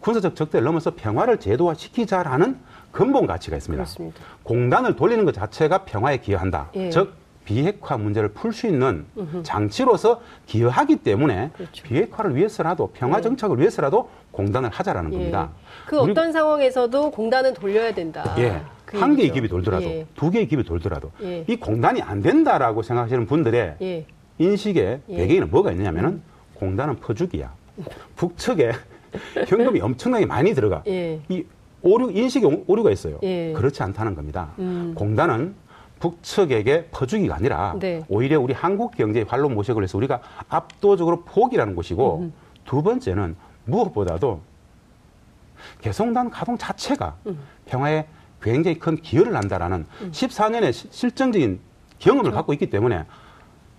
군사적 0.00 0.34
적대를 0.34 0.64
넘어서 0.64 0.94
평화를 0.96 1.38
제도화시키자라는 1.38 2.58
근본 2.90 3.26
가치가 3.26 3.56
있습니다. 3.56 3.82
그렇습니다. 3.82 4.20
공단을 4.42 4.96
돌리는 4.96 5.24
것 5.24 5.32
자체가 5.32 5.84
평화에 5.84 6.18
기여한다. 6.18 6.70
예. 6.74 6.90
즉 6.90 7.14
비핵화 7.44 7.96
문제를 7.96 8.30
풀 8.30 8.52
수 8.52 8.66
있는. 8.66 9.04
장치로서 9.42 10.20
기여하기 10.46 10.96
때문에 10.96 11.50
그렇죠. 11.54 11.82
비핵화를 11.84 12.36
위해서라도 12.36 12.90
평화 12.94 13.18
예. 13.18 13.22
정착을 13.22 13.58
위해서라도 13.58 14.08
공단을 14.30 14.70
하자라는 14.70 15.12
예. 15.12 15.16
겁니다. 15.16 15.50
그 15.86 15.98
어떤 16.00 16.32
상황에서도 16.32 17.10
공단은 17.10 17.54
돌려야 17.54 17.92
된다. 17.94 18.34
예. 18.38 18.60
그 18.86 18.98
한 19.00 19.16
개의 19.16 19.30
기업이 19.32 19.48
돌더라도 19.48 19.84
예. 19.86 20.06
두 20.14 20.30
개의 20.30 20.46
기업이 20.46 20.64
돌더라도 20.64 21.10
예. 21.22 21.44
이 21.48 21.56
공단이 21.56 22.02
안 22.02 22.20
된다라고 22.20 22.82
생각하시는 22.82 23.26
분들의 23.26 23.76
예. 23.80 24.06
인식의 24.38 25.00
예. 25.08 25.16
배경에는 25.16 25.50
뭐가 25.50 25.72
있느냐면은 25.72 26.22
공단은 26.54 26.96
퍼주기야. 27.00 27.52
북측에 28.16 28.72
현금이 29.48 29.80
엄청나게 29.80 30.26
많이 30.26 30.54
들어가. 30.54 30.82
이 30.86 31.44
오류 31.82 32.10
인식의 32.12 32.64
오류가 32.66 32.90
있어요. 32.90 33.18
그렇지 33.18 33.82
않다는 33.82 34.14
겁니다. 34.14 34.52
음. 34.58 34.92
공단은 34.94 35.54
북측에게 36.02 36.88
퍼주기가 36.90 37.36
아니라 37.36 37.76
네. 37.78 38.02
오히려 38.08 38.40
우리 38.40 38.52
한국 38.52 38.96
경제의 38.96 39.24
활로 39.28 39.48
모색을 39.48 39.84
해서 39.84 39.96
우리가 39.96 40.20
압도적으로 40.48 41.22
포기라는 41.22 41.76
곳이고 41.76 42.18
음. 42.18 42.32
두 42.64 42.82
번째는 42.82 43.36
무엇보다도 43.66 44.40
개성단 45.80 46.30
가동 46.30 46.58
자체가 46.58 47.16
음. 47.26 47.38
평화에 47.66 48.06
굉장히 48.42 48.80
큰 48.80 48.96
기여를 48.96 49.36
한다라는 49.36 49.86
음. 50.00 50.10
14년의 50.10 50.72
시, 50.72 50.88
실정적인 50.90 51.60
경험을 52.00 52.22
그렇죠. 52.24 52.36
갖고 52.36 52.52
있기 52.52 52.68
때문에 52.68 53.04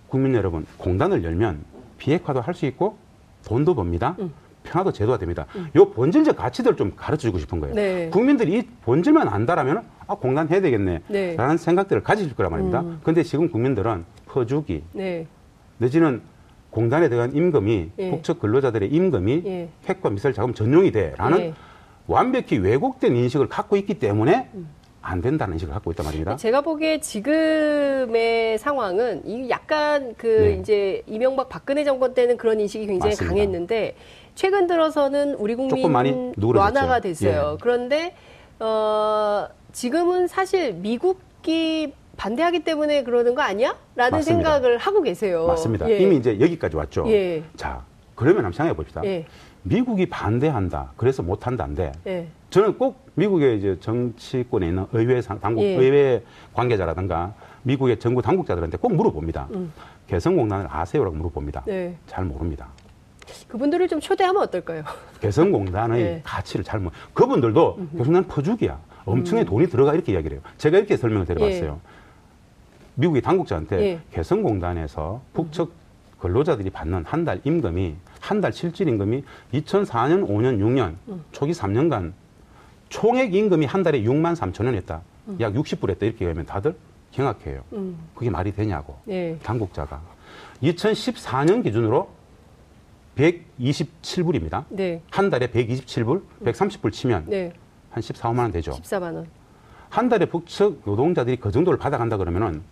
국민 0.08 0.34
여러분 0.34 0.64
공단을 0.78 1.24
열면 1.24 1.62
비핵화도 1.98 2.40
할 2.40 2.54
수 2.54 2.64
있고 2.64 2.96
돈도 3.44 3.74
법니다. 3.74 4.16
음. 4.18 4.32
평화도 4.62 4.92
제도가 4.92 5.18
됩니다. 5.18 5.44
음. 5.56 5.68
요 5.76 5.90
본질적 5.90 6.38
가치들을 6.38 6.78
좀 6.78 6.92
가르쳐 6.96 7.28
주고 7.28 7.38
싶은 7.38 7.60
거예요. 7.60 7.74
네. 7.74 8.08
국민들이 8.08 8.60
이 8.60 8.62
본질만 8.82 9.28
안다라면 9.28 9.84
아, 10.06 10.14
공단 10.14 10.48
해야 10.48 10.60
되겠네. 10.60 11.00
네. 11.08 11.36
라는 11.36 11.56
생각들을 11.56 12.02
가지실 12.02 12.34
거란 12.34 12.50
말입니다. 12.52 12.80
음. 12.80 13.00
근데 13.02 13.22
지금 13.22 13.50
국민들은 13.50 14.04
퍼주기, 14.26 14.82
네. 14.92 15.26
내지는 15.78 16.22
공단에 16.70 17.08
들어간 17.08 17.34
임금이 17.34 17.90
예. 17.98 18.10
북측 18.10 18.40
근로자들의 18.40 18.88
임금이 18.90 19.42
예. 19.46 19.68
핵과 19.86 20.10
미사일 20.10 20.34
자금 20.34 20.54
전용이 20.54 20.90
돼라는 20.90 21.40
예. 21.40 21.54
완벽히 22.06 22.58
왜곡된 22.58 23.14
인식을 23.16 23.48
갖고 23.48 23.76
있기 23.76 23.98
때문에 23.98 24.48
음. 24.54 24.68
안 25.00 25.20
된다는 25.20 25.54
인식을 25.54 25.72
갖고 25.72 25.90
있단 25.92 26.04
말입니다. 26.04 26.36
제가 26.36 26.62
보기에 26.62 26.98
지금의 26.98 28.58
상황은 28.58 29.26
이 29.26 29.48
약간 29.50 30.14
그 30.16 30.26
네. 30.26 30.52
이제 30.60 31.02
이명박 31.06 31.48
박근혜 31.48 31.84
정권 31.84 32.14
때는 32.14 32.36
그런 32.38 32.58
인식이 32.58 32.86
굉장히 32.86 33.10
맞습니다. 33.12 33.34
강했는데 33.34 33.96
최근 34.34 34.66
들어서는 34.66 35.34
우리 35.34 35.54
국민 35.54 36.32
완화가 36.38 37.00
됐어요. 37.00 37.52
예. 37.52 37.58
그런데 37.60 38.14
어 38.58 39.46
지금은 39.74 40.28
사실 40.28 40.72
미국이 40.72 41.92
반대하기 42.16 42.60
때문에 42.60 43.02
그러는 43.02 43.34
거 43.34 43.42
아니야? 43.42 43.76
라는 43.96 44.18
맞습니다. 44.18 44.50
생각을 44.52 44.78
하고 44.78 45.02
계세요. 45.02 45.46
맞습니다. 45.48 45.90
예. 45.90 45.98
이미 45.98 46.16
이제 46.16 46.38
여기까지 46.40 46.76
왔죠. 46.76 47.04
예. 47.08 47.42
자, 47.56 47.82
그러면 48.14 48.44
한번 48.44 48.52
생각해 48.52 48.76
봅시다. 48.76 49.04
예. 49.04 49.26
미국이 49.64 50.06
반대한다. 50.06 50.92
그래서 50.96 51.24
못한다인데 51.24 51.90
예. 52.06 52.28
저는 52.50 52.78
꼭 52.78 53.04
미국의 53.14 53.58
이제 53.58 53.76
정치권에 53.80 54.68
있는 54.68 54.86
의회 54.92 55.20
당국 55.20 55.62
예. 55.64 55.74
의회 55.74 56.22
관계자라든가 56.52 57.34
미국의 57.64 57.98
정부 57.98 58.22
당국자들한테 58.22 58.78
꼭 58.78 58.94
물어봅니다. 58.94 59.48
음. 59.54 59.72
개성공단을 60.06 60.68
아세요라고 60.70 61.16
물어봅니다. 61.16 61.64
네. 61.66 61.96
잘 62.06 62.24
모릅니다. 62.24 62.68
그분들을 63.48 63.88
좀 63.88 63.98
초대하면 63.98 64.40
어떨까요? 64.42 64.84
개성공단의 65.20 65.98
네. 66.04 66.20
가치를 66.22 66.62
잘 66.64 66.78
모르. 66.78 66.94
그분들도 67.12 67.76
개성공단 67.96 68.28
퍼주기야. 68.28 68.78
엄청나게 69.06 69.46
음. 69.46 69.50
돈이 69.50 69.66
들어가 69.68 69.94
이렇게 69.94 70.12
이야기를 70.12 70.36
해요. 70.38 70.42
제가 70.58 70.78
이렇게 70.78 70.96
설명을 70.96 71.26
드려봤어요. 71.26 71.80
예. 71.84 71.90
미국의 72.96 73.22
당국자한테 73.22 73.80
예. 73.82 74.00
개성공단에서 74.12 75.20
북측 75.32 75.72
근로자들이 76.18 76.70
받는 76.70 77.04
한 77.04 77.24
달 77.24 77.40
임금이 77.44 77.96
한 78.20 78.40
달 78.40 78.52
실질 78.52 78.88
임금이 78.88 79.22
2004년, 79.52 80.26
5년, 80.26 80.58
6년 80.58 80.94
음. 81.08 81.24
초기 81.32 81.52
3년간 81.52 82.12
총액 82.88 83.34
임금이 83.34 83.66
한 83.66 83.82
달에 83.82 84.02
6만 84.02 84.34
3천 84.36 84.64
원 84.64 84.74
했다. 84.76 85.02
음. 85.28 85.36
약 85.40 85.52
60불 85.54 85.90
했다. 85.90 86.06
이렇게 86.06 86.24
하면 86.26 86.46
다들 86.46 86.74
경악해요. 87.12 87.62
음. 87.74 87.96
그게 88.14 88.30
말이 88.30 88.52
되냐고. 88.52 88.96
예. 89.08 89.36
당국자가. 89.42 90.00
2014년 90.62 91.62
기준으로 91.62 92.08
127불입니다. 93.16 94.64
네. 94.70 95.02
한 95.10 95.30
달에 95.30 95.48
127불, 95.48 96.22
130불 96.44 96.92
치면 96.92 97.24
네. 97.28 97.52
한 97.94 98.02
14, 98.02 98.30
5만 98.30 98.38
원 98.40 98.50
되죠. 98.50 98.72
14만 98.72 99.14
원. 99.14 99.26
한 99.88 100.08
달에 100.08 100.26
북측 100.26 100.82
노동자들이 100.84 101.36
그 101.36 101.52
정도를 101.52 101.78
받아간다 101.78 102.16
그러면은 102.16 102.62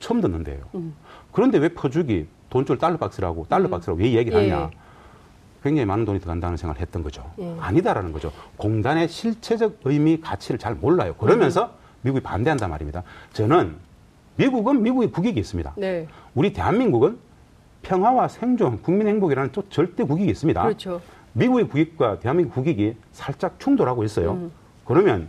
처음 0.00 0.20
듣는데요. 0.20 0.64
음. 0.74 0.92
그런데 1.30 1.58
왜 1.58 1.68
퍼주기 1.68 2.26
돈줄 2.50 2.78
달러 2.78 2.96
박스라고 2.96 3.46
달러 3.48 3.68
음. 3.68 3.70
박스라고 3.70 4.00
왜 4.00 4.12
얘기를 4.14 4.42
예. 4.42 4.50
하냐? 4.50 4.70
굉장히 5.62 5.86
많은 5.86 6.04
돈이 6.04 6.18
들어간다는 6.18 6.56
생각을 6.56 6.80
했던 6.80 7.04
거죠. 7.04 7.30
예. 7.38 7.54
아니다라는 7.60 8.10
거죠. 8.12 8.32
공단의 8.56 9.08
실체적 9.08 9.78
의미 9.84 10.20
가치를 10.20 10.58
잘 10.58 10.74
몰라요. 10.74 11.14
그러면서 11.14 11.66
음. 11.66 11.70
미국이 12.02 12.22
반대한단 12.24 12.70
말입니다. 12.70 13.04
저는 13.32 13.76
미국은 14.34 14.82
미국의 14.82 15.12
국익이 15.12 15.38
있습니다. 15.38 15.74
네. 15.76 16.08
우리 16.34 16.52
대한민국은 16.52 17.18
평화와 17.82 18.26
생존, 18.26 18.82
국민 18.82 19.06
행복이라는 19.06 19.52
또 19.52 19.62
절대 19.68 20.02
국익이 20.02 20.28
있습니다. 20.28 20.60
그렇죠. 20.62 21.00
미국의 21.32 21.68
국익과 21.68 22.18
대한민국 22.18 22.54
국익이 22.54 22.94
살짝 23.12 23.58
충돌하고 23.58 24.04
있어요. 24.04 24.32
음. 24.32 24.50
그러면 24.84 25.28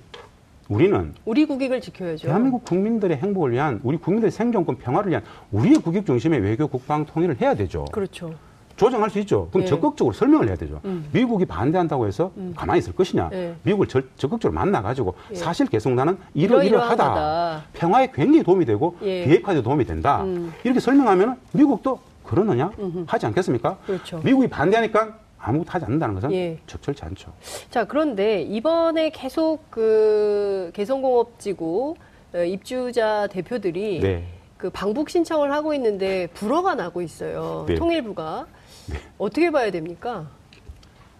우리는 0.69 1.13
우리 1.25 1.45
국익을 1.45 1.81
지켜야죠. 1.81 2.27
대한민국 2.27 2.63
국민들의 2.63 3.17
행복을 3.17 3.51
위한 3.51 3.79
우리 3.83 3.97
국민들의 3.97 4.31
생존권 4.31 4.77
평화를 4.77 5.11
위한 5.11 5.23
우리의 5.51 5.75
국익 5.75 6.05
중심의 6.05 6.39
외교 6.39 6.67
국방 6.67 7.05
통일을 7.05 7.39
해야 7.41 7.53
되죠. 7.55 7.85
그렇죠. 7.91 8.33
조정할 8.77 9.09
수 9.11 9.19
있죠. 9.19 9.49
그럼 9.51 9.63
예. 9.63 9.67
적극적으로 9.67 10.13
설명을 10.13 10.47
해야 10.47 10.55
되죠. 10.55 10.79
음. 10.85 11.05
미국이 11.11 11.45
반대한다고 11.45 12.07
해서 12.07 12.31
음. 12.37 12.53
가만히 12.55 12.79
있을 12.79 12.95
것이냐. 12.95 13.29
예. 13.33 13.53
미국을 13.63 13.87
절, 13.87 14.09
적극적으로 14.15 14.57
만나가지고 14.57 15.13
예. 15.31 15.35
사실 15.35 15.67
개성나는 15.67 16.17
이러이러하다. 16.33 17.63
평화에 17.73 18.11
굉장히 18.11 18.43
도움이 18.43 18.65
되고 18.65 18.97
예. 19.03 19.25
비핵화에도 19.25 19.61
도움이 19.61 19.85
된다. 19.85 20.23
음. 20.23 20.51
이렇게 20.63 20.79
설명하면 20.79 21.37
미국도 21.51 21.99
그러느냐? 22.23 22.71
하지 23.07 23.25
않겠습니까? 23.25 23.77
그렇죠. 23.85 24.21
미국이 24.23 24.47
반대하니까 24.47 25.15
아무것도 25.41 25.71
하지 25.71 25.85
않는다는 25.85 26.15
것은 26.15 26.31
예. 26.33 26.57
적절치 26.67 27.03
않죠. 27.03 27.33
자, 27.69 27.85
그런데 27.85 28.41
이번에 28.43 29.09
계속 29.09 29.69
그 29.69 30.71
개성공업지구 30.73 31.95
어, 32.33 32.37
입주자 32.43 33.27
대표들이 33.27 33.99
네. 33.99 34.27
그 34.57 34.69
방북 34.69 35.09
신청을 35.09 35.51
하고 35.51 35.73
있는데 35.73 36.27
불어가 36.27 36.75
나고 36.75 37.01
있어요. 37.01 37.65
네. 37.67 37.75
통일부가. 37.75 38.45
네. 38.91 38.99
어떻게 39.17 39.51
봐야 39.51 39.71
됩니까? 39.71 40.27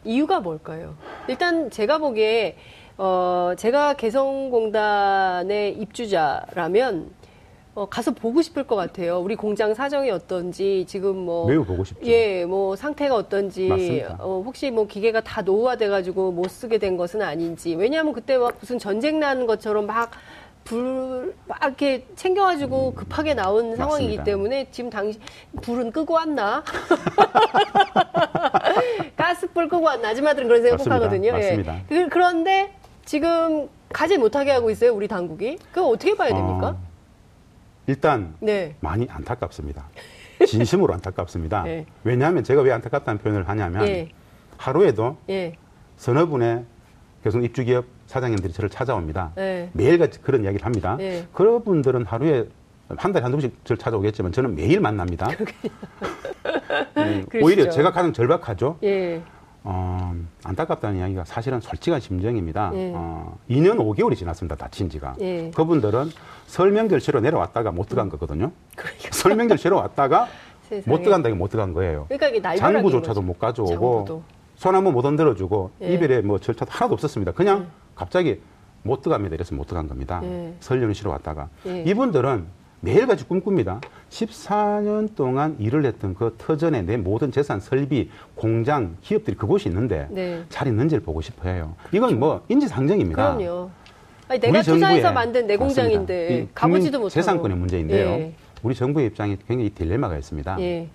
이유가 0.04 0.40
뭘까요? 0.40 0.96
일단 1.28 1.70
제가 1.70 1.98
보기에 1.98 2.58
어 2.98 3.54
제가 3.58 3.96
개성공단의 3.96 5.74
입주자라면 5.80 7.12
어, 7.74 7.88
가서 7.88 8.12
보고 8.12 8.42
싶을 8.42 8.66
것 8.68 8.76
같아요. 8.76 9.20
우리 9.20 9.36
공장 9.36 9.74
사정이 9.74 10.12
어떤지 10.12 10.84
지금 10.88 11.16
뭐 11.16 11.48
매우 11.48 11.64
보고 11.64 11.84
싶죠. 11.86 12.06
예, 12.06 12.44
뭐 12.46 12.76
상태가 12.76 13.16
어떤지 13.16 14.04
어, 14.20 14.42
혹시 14.46 14.72
뭐 14.72 14.88
기계가 14.88 15.22
다 15.22 15.42
노후화돼 15.42 15.88
가지고 15.88 16.32
못 16.34 16.50
쓰게 16.50 16.80
된 16.80 16.98
것은 16.98 17.22
아닌지. 17.22 17.76
왜냐하면 17.76 18.12
그때 18.14 18.38
막 18.38 18.56
무슨 18.60 18.78
전쟁 18.78 19.20
나는 19.22 19.48
것처럼 19.48 19.86
막 19.86 20.12
불, 20.66 21.34
막 21.48 21.60
이렇게 21.64 22.06
챙겨가지고 22.16 22.90
음, 22.90 22.96
급하게 22.96 23.34
나온 23.34 23.70
맞습니다. 23.70 23.84
상황이기 23.84 24.24
때문에 24.26 24.68
지금 24.72 24.90
당시 24.90 25.20
불은 25.62 25.92
끄고 25.92 26.14
왔나? 26.14 26.64
가스불 29.16 29.70
끄고 29.70 29.86
왔나? 29.86 30.10
아줌마들은 30.10 30.48
그런 30.48 30.62
생각하거든요. 30.62 31.32
예. 31.36 31.64
그, 31.88 32.10
그런데 32.10 32.74
지금 33.06 33.70
가지 33.90 34.18
못하게 34.18 34.52
하고 34.52 34.70
있어요, 34.70 34.94
우리 34.94 35.08
당국이. 35.08 35.58
그거 35.72 35.88
어떻게 35.88 36.16
봐야 36.16 36.30
됩니까? 36.30 36.70
어, 36.70 36.91
일단 37.92 38.36
네. 38.40 38.74
많이 38.80 39.06
안타깝습니다. 39.10 39.90
진심으로 40.48 40.94
안타깝습니다. 40.94 41.64
네. 41.68 41.86
왜냐하면 42.06 42.42
제가 42.46 42.62
왜 42.62 42.72
안타깝다는 42.72 43.20
표현을 43.20 43.50
하냐면 43.50 43.84
네. 43.84 44.10
하루에도 44.56 45.18
예. 45.30 45.58
서너 45.98 46.28
분의 46.28 46.64
교성 47.22 47.44
입주기업 47.44 47.84
사장님들이 48.08 48.54
저를 48.54 48.70
찾아옵니다. 48.70 49.34
네. 49.36 49.70
매일같이 49.74 50.22
그런 50.22 50.46
이야기를 50.46 50.66
합니다. 50.66 50.96
네. 50.98 51.28
그런 51.34 51.62
분들은 51.66 52.06
하루에 52.06 52.48
한 52.96 53.12
달에 53.12 53.24
한두 53.24 53.38
번씩 53.38 53.66
저를 53.66 53.78
찾아오겠지만 53.78 54.32
저는 54.32 54.56
매일 54.56 54.80
만납니다. 54.80 55.28
네, 56.96 57.26
오히려 57.42 57.70
제가 57.70 57.92
가장 57.92 58.14
절박하죠. 58.14 58.80
예. 59.66 59.70
어, 59.70 60.16
안타깝다는 60.44 61.00
이야기가 61.00 61.26
사실은 61.26 61.60
솔직한 61.62 62.00
심정입니다. 62.00 62.72
예. 62.74 62.92
어, 62.96 63.38
2년 63.50 63.78
5개월이 63.78 64.16
지났습니다. 64.16 64.56
다친 64.56 64.90
지가. 64.90 65.16
예. 65.22 65.52
그분들은 65.52 66.10
쉬러 67.00 67.20
내려왔다가 67.20 67.72
못 67.72 67.88
들어간 67.88 68.10
거거든요. 68.10 68.52
그러니까. 68.76 69.10
쉬러 69.58 69.78
왔다가 69.78 70.28
못 70.86 71.00
들어간다기 71.00 71.36
못 71.36 71.50
들어간 71.50 71.74
거예요. 71.74 72.06
그러니까 72.10 72.56
장부조차도 72.56 73.22
못 73.22 73.38
가져오고 73.40 73.72
장부도. 73.72 74.24
손 74.56 74.76
한번 74.76 74.94
못 74.94 75.06
흔들어주고 75.06 75.72
예. 75.84 75.94
이별에 75.94 76.22
뭐 76.22 76.40
절차도 76.40 76.72
하나도 76.72 76.94
없었습니다. 76.94 77.34
그냥 77.34 77.62
예. 77.62 77.68
갑자기 77.96 78.42
못 78.84 79.02
들어갑니다. 79.02 79.36
이래서 79.36 79.54
못 79.54 79.68
들어간 79.68 79.88
겁니다. 79.88 80.22
예. 80.24 80.54
쉬러 80.94 81.12
왔다가. 81.12 81.50
예. 81.68 81.84
이분들은 81.84 82.61
매일같이 82.82 83.26
꿈꿉니다. 83.26 83.80
14년 84.10 85.16
동안 85.16 85.56
일을 85.60 85.86
했던 85.86 86.14
그 86.14 86.36
터전에 86.38 86.82
내 86.82 86.98
모든 86.98 87.32
재산, 87.32 87.60
설비, 87.60 88.10
공장, 88.36 88.98
기업들이 89.02 89.38
그곳이 89.38 89.70
있는데 89.70 90.08
네. 90.10 90.44
잘 90.50 90.68
있는지를 90.68 91.04
보고 91.04 91.22
싶어 91.22 91.48
해요. 91.48 91.76
이건 91.92 92.10
그렇죠. 92.10 92.16
뭐 92.18 92.46
인지상정입니다. 92.50 93.38
그럼요. 93.38 93.70
아니, 94.28 94.40
내가 94.40 94.62
투자해서 94.62 95.12
만든 95.12 95.46
내 95.48 95.58
공장인데 95.58 96.48
가보지도 96.54 97.00
못하고. 97.00 97.10
재산권의 97.10 97.58
문제인데요. 97.58 98.08
예. 98.10 98.34
우리 98.64 98.76
정부의 98.76 99.08
입장에 99.08 99.38
굉장히 99.48 99.70
딜레마가 99.70 100.18
있습니다. 100.18 100.60
예. 100.62 100.88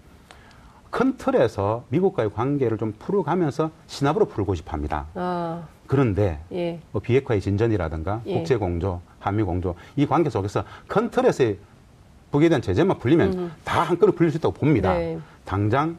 큰 0.91 1.17
틀에서 1.17 1.85
미국과의 1.91 2.31
관계를 2.33 2.79
좀 2.79 2.95
풀어가면서 2.99 3.71
신압으로 3.87 4.27
풀고 4.27 4.55
싶어 4.55 4.73
합니다. 4.73 5.07
아. 5.15 5.65
그런데 5.87 6.41
예. 6.53 6.81
뭐 6.91 7.03
비핵화의 7.03 7.41
진전이라든가 7.41 8.23
예. 8.27 8.35
국제공조, 8.35 9.01
한미공조 9.19 9.75
이 9.97 10.07
관계 10.07 10.31
속에서 10.31 10.65
큰 10.87 11.11
틀에서의 11.11 11.59
북에 12.31 12.49
대한 12.49 12.61
제재만 12.63 12.99
풀리면 12.99 13.33
음. 13.33 13.53
다 13.65 13.83
한꺼번에 13.83 14.13
풀릴 14.13 14.31
수 14.31 14.39
있다고 14.39 14.55
봅니다. 14.55 14.95
네. 14.95 15.19
당장 15.45 15.97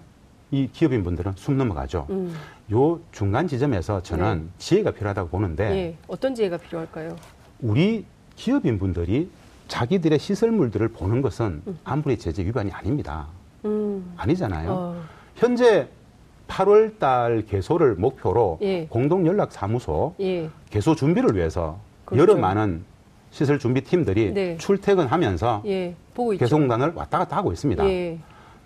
이 0.51 0.69
기업인 0.71 1.03
분들은 1.03 1.33
숨 1.35 1.57
넘어가죠. 1.57 2.07
음. 2.09 2.33
요 2.71 2.99
중간 3.11 3.47
지점에서 3.47 4.03
저는 4.03 4.43
네. 4.43 4.49
지혜가 4.57 4.91
필요하다고 4.91 5.29
보는데 5.29 5.69
네. 5.69 5.97
어떤 6.07 6.35
지혜가 6.35 6.57
필요할까요? 6.57 7.15
우리 7.61 8.05
기업인 8.35 8.77
분들이 8.77 9.29
자기들의 9.67 10.19
시설물들을 10.19 10.87
보는 10.89 11.21
것은 11.21 11.61
음. 11.67 11.79
아무리 11.83 12.17
제재 12.17 12.43
위반이 12.45 12.71
아닙니다. 12.71 13.27
음. 13.65 14.13
아니잖아요. 14.17 14.71
어. 14.71 15.03
현재 15.35 15.87
8월 16.47 16.97
달 16.97 17.43
개소를 17.45 17.95
목표로 17.95 18.59
예. 18.61 18.85
공동연락사무소 18.87 20.15
예. 20.21 20.49
개소 20.69 20.95
준비를 20.95 21.35
위해서 21.35 21.79
그렇죠. 22.05 22.21
여러 22.21 22.39
많은 22.39 22.85
시설 23.31 23.59
준비 23.59 23.81
팀들이 23.81 24.33
네. 24.33 24.57
출퇴근하면서 24.57 25.63
예, 25.65 25.95
개성공단을 26.39 26.93
왔다 26.95 27.19
갔다 27.19 27.37
하고 27.37 27.51
있습니다. 27.51 27.85
예. 27.87 28.19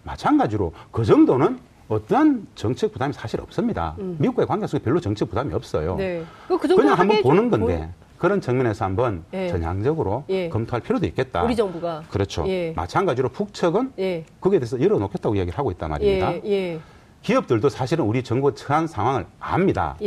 마찬가지로 0.03 0.73
그 0.91 1.03
정도는 1.05 1.59
어떠한 1.87 2.47
정책 2.55 2.93
부담이 2.93 3.13
사실 3.13 3.41
없습니다. 3.41 3.95
음. 3.99 4.15
미국과의 4.19 4.47
관계 4.47 4.65
속에 4.65 4.81
별로 4.81 4.99
정책 4.99 5.29
부담이 5.29 5.53
없어요. 5.53 5.95
네. 5.97 6.23
그 6.47 6.57
그냥 6.57 6.97
한번 6.97 7.21
보는 7.21 7.49
건데 7.49 7.79
보... 7.79 8.01
그런 8.17 8.39
측면에서 8.39 8.85
한번 8.85 9.23
예. 9.33 9.49
전향적으로 9.49 10.23
예. 10.29 10.47
검토할 10.47 10.81
필요도 10.81 11.05
있겠다. 11.07 11.43
우리 11.43 11.55
정부가 11.55 12.03
그렇죠. 12.09 12.47
예. 12.47 12.71
마찬가지로 12.75 13.29
북측은 13.29 13.93
예. 13.99 14.23
거기에 14.39 14.59
대해서 14.59 14.79
열어놓겠다고 14.79 15.35
이야기를 15.35 15.57
하고 15.57 15.71
있단 15.71 15.89
말입니다. 15.89 16.33
예, 16.35 16.41
예. 16.45 16.79
기업들도 17.23 17.67
사실은 17.69 18.05
우리 18.05 18.23
정부 18.23 18.53
처한 18.55 18.87
상황을 18.87 19.25
압니다. 19.39 19.97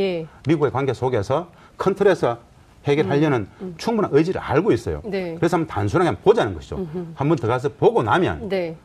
미국의 0.48 0.72
관계 0.72 0.92
속에서 0.92 1.48
큰 1.76 1.94
틀에서 1.94 2.38
해결하려는 2.84 3.38
음, 3.40 3.48
음. 3.60 3.74
충분한 3.78 4.10
의지를 4.14 4.40
알고 4.40 4.72
있어요. 4.72 5.00
네. 5.04 5.34
그래서 5.36 5.56
한번 5.56 5.68
단순하게 5.68 6.08
한번 6.08 6.22
보자는 6.22 6.54
것이죠. 6.54 6.86
한번 7.14 7.36
들어가서 7.38 7.70
보고 7.70 8.02
나면 8.02 8.48
네. 8.48 8.76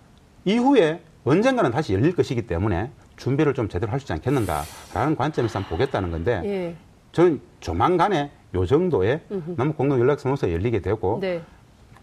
이후에 0.45 1.01
언젠가는 1.25 1.69
다시 1.71 1.93
열릴 1.93 2.15
것이기 2.15 2.43
때문에 2.47 2.91
준비를 3.17 3.53
좀 3.53 3.67
제대로 3.67 3.91
할 3.91 3.99
수 3.99 4.05
있지 4.05 4.13
않겠는가라는 4.13 5.15
관점에서 5.17 5.59
한번 5.59 5.77
보겠다는 5.77 6.11
건데 6.11 6.41
예. 6.45 6.75
저는 7.11 7.41
조만간에 7.59 8.31
요 8.55 8.65
정도의 8.65 9.19
남북 9.57 9.77
공동 9.77 9.99
연락 9.99 10.19
사무소 10.21 10.49
열리게 10.51 10.79
되고 10.79 11.19
네. 11.21 11.41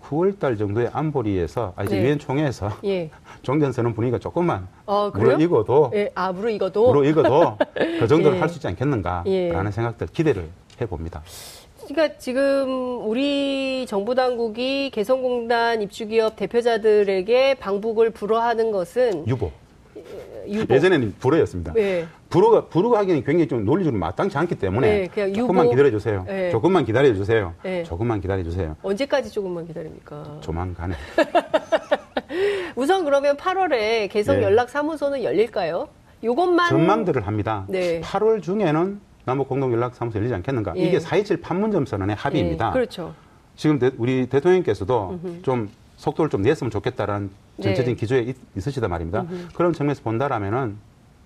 9월 0.02 0.38
달 0.38 0.56
정도에 0.56 0.88
안보리에서 0.92 1.72
아 1.74 1.82
이제 1.84 1.96
네. 1.96 2.02
유엔 2.04 2.18
총회에서 2.18 2.70
예. 2.84 3.10
종전선언 3.42 3.94
분위기가 3.94 4.18
조금만 4.18 4.68
어, 4.84 5.10
무르익어도 5.12 5.92
예. 5.94 6.10
아 6.14 6.30
무르익어도 6.32 6.86
무르익어도 6.92 7.58
그 7.98 8.06
정도를 8.06 8.36
예. 8.36 8.40
할수 8.40 8.56
있지 8.58 8.68
않겠는가라는 8.68 9.26
예. 9.32 9.70
생각들 9.70 10.08
기대를 10.08 10.48
해봅니다. 10.80 11.22
그러니까 11.88 12.18
지금 12.18 13.06
우리 13.06 13.86
정부 13.86 14.14
당국이 14.14 14.90
개성공단 14.90 15.82
입주기업 15.82 16.36
대표자들에게 16.36 17.54
방북을 17.54 18.10
불허하는 18.10 18.72
것은 18.72 19.26
유보. 19.28 19.50
유보. 20.48 20.74
예전에는 20.74 21.14
불허였습니다. 21.18 21.72
네. 21.74 22.06
불허가 22.28 22.66
불허가 22.66 22.98
하기는 22.98 23.24
굉장히 23.24 23.48
좀 23.48 23.64
논리적으로 23.64 23.98
마땅치 24.00 24.36
않기 24.36 24.56
때문에 24.56 25.08
네, 25.08 25.32
조금만 25.32 25.70
기다려 25.70 25.90
주세요. 25.90 26.24
네. 26.26 26.50
조금만 26.50 26.84
기다려 26.84 27.14
주세요. 27.14 27.54
네. 27.62 27.84
조금만 27.84 28.20
기다려 28.20 28.42
주세요. 28.42 28.76
언제까지 28.82 29.30
조금만 29.30 29.66
기다립니까? 29.66 30.38
조만간에. 30.40 30.94
우선 32.74 33.04
그러면 33.04 33.36
8월에 33.36 34.10
개성 34.10 34.42
연락 34.42 34.70
사무소는 34.70 35.22
열릴까요? 35.22 35.88
요것만 36.22 36.68
전망들을 36.68 37.26
합니다. 37.26 37.64
네. 37.68 38.00
8월 38.00 38.42
중에는 38.42 39.00
남북 39.26 39.48
공동연락사무소 39.48 40.18
열리지 40.18 40.34
않겠는가. 40.34 40.72
예. 40.76 40.82
이게 40.82 40.98
4.27 40.98 41.42
판문점 41.42 41.84
선언의 41.84 42.14
합의입니다. 42.16 42.68
예. 42.68 42.72
그렇죠. 42.72 43.12
지금 43.56 43.78
대, 43.78 43.90
우리 43.98 44.28
대통령께서도 44.28 45.18
음흠. 45.24 45.42
좀 45.42 45.68
속도를 45.96 46.30
좀 46.30 46.42
냈으면 46.42 46.70
좋겠다라는 46.70 47.30
전체적인 47.60 47.96
네. 47.96 48.00
기조에 48.00 48.20
있, 48.20 48.36
있으시단 48.56 48.88
말입니다. 48.88 49.22
음흠. 49.22 49.48
그런 49.54 49.72
측면에서 49.72 50.02
본다라면은 50.02 50.76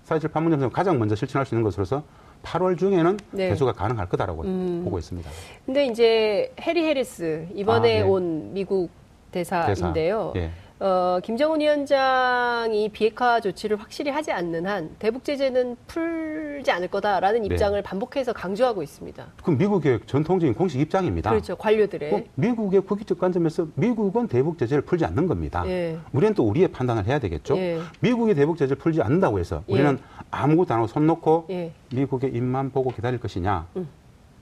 4.27 0.07 0.33
판문점 0.33 0.61
선언 0.61 0.73
가장 0.73 0.99
먼저 0.99 1.15
실천할 1.15 1.45
수 1.45 1.55
있는 1.55 1.63
것으로서 1.63 2.03
8월 2.43 2.79
중에는 2.79 3.19
네. 3.33 3.51
개소가 3.51 3.73
가능할 3.73 4.09
거다라고 4.09 4.45
음. 4.45 4.81
보고 4.83 4.99
있습니다. 4.99 5.29
근데 5.67 5.85
이제 5.85 6.55
해리 6.59 6.83
해리스 6.85 7.49
이번에 7.55 8.01
아, 8.01 8.03
네. 8.05 8.09
온 8.09 8.55
미국 8.55 8.91
대사인데요. 9.31 10.33
대사. 10.33 10.47
예. 10.47 10.51
어, 10.81 11.19
김정은 11.23 11.61
위원장이 11.61 12.89
비핵화 12.89 13.39
조치를 13.41 13.77
확실히 13.79 14.11
하지 14.11 14.33
않는 14.33 14.67
한 14.67 14.97
대북 14.99 15.25
제재는 15.25 15.77
풀지 15.87 16.71
않을 16.71 16.89
거다라는 16.89 17.43
네. 17.43 17.49
입장을 17.49 17.79
네. 17.79 17.83
반복해서 17.83 18.33
강조하고 18.33 18.83
있습니다. 18.83 19.27
그럼 19.43 19.59
미국의 19.59 20.01
전통적인 20.07 20.55
공식 20.55 20.81
입장입니다. 20.81 21.29
그렇죠. 21.29 21.55
관료들의. 21.57 22.15
어, 22.15 22.23
미국의 22.35 22.81
국익적 22.81 23.19
관점에서 23.19 23.69
미국은 23.75 24.27
대북 24.27 24.57
제재를 24.57 24.83
풀지 24.83 25.05
않는 25.05 25.27
겁니다. 25.27 25.65
예. 25.67 25.99
우리는 26.13 26.33
또 26.33 26.49
우리의 26.49 26.69
판단을 26.69 27.07
해야 27.07 27.19
되겠죠. 27.19 27.59
예. 27.59 27.79
미국이 28.01 28.35
대북 28.35 28.57
제재를 28.57 28.79
풀지 28.79 29.03
않는다고 29.03 29.39
해서 29.39 29.63
예. 29.69 29.75
우리는 29.75 29.99
예. 30.01 30.25
아무것도 30.31 30.73
안 30.73 30.79
하고 30.79 30.87
손 30.87 31.07
놓고 31.07 31.47
예. 31.51 31.73
미국의 31.93 32.33
입만 32.33 32.71
보고 32.73 32.91
기다릴 32.91 33.21
것이냐? 33.21 33.67
음. 33.77 33.87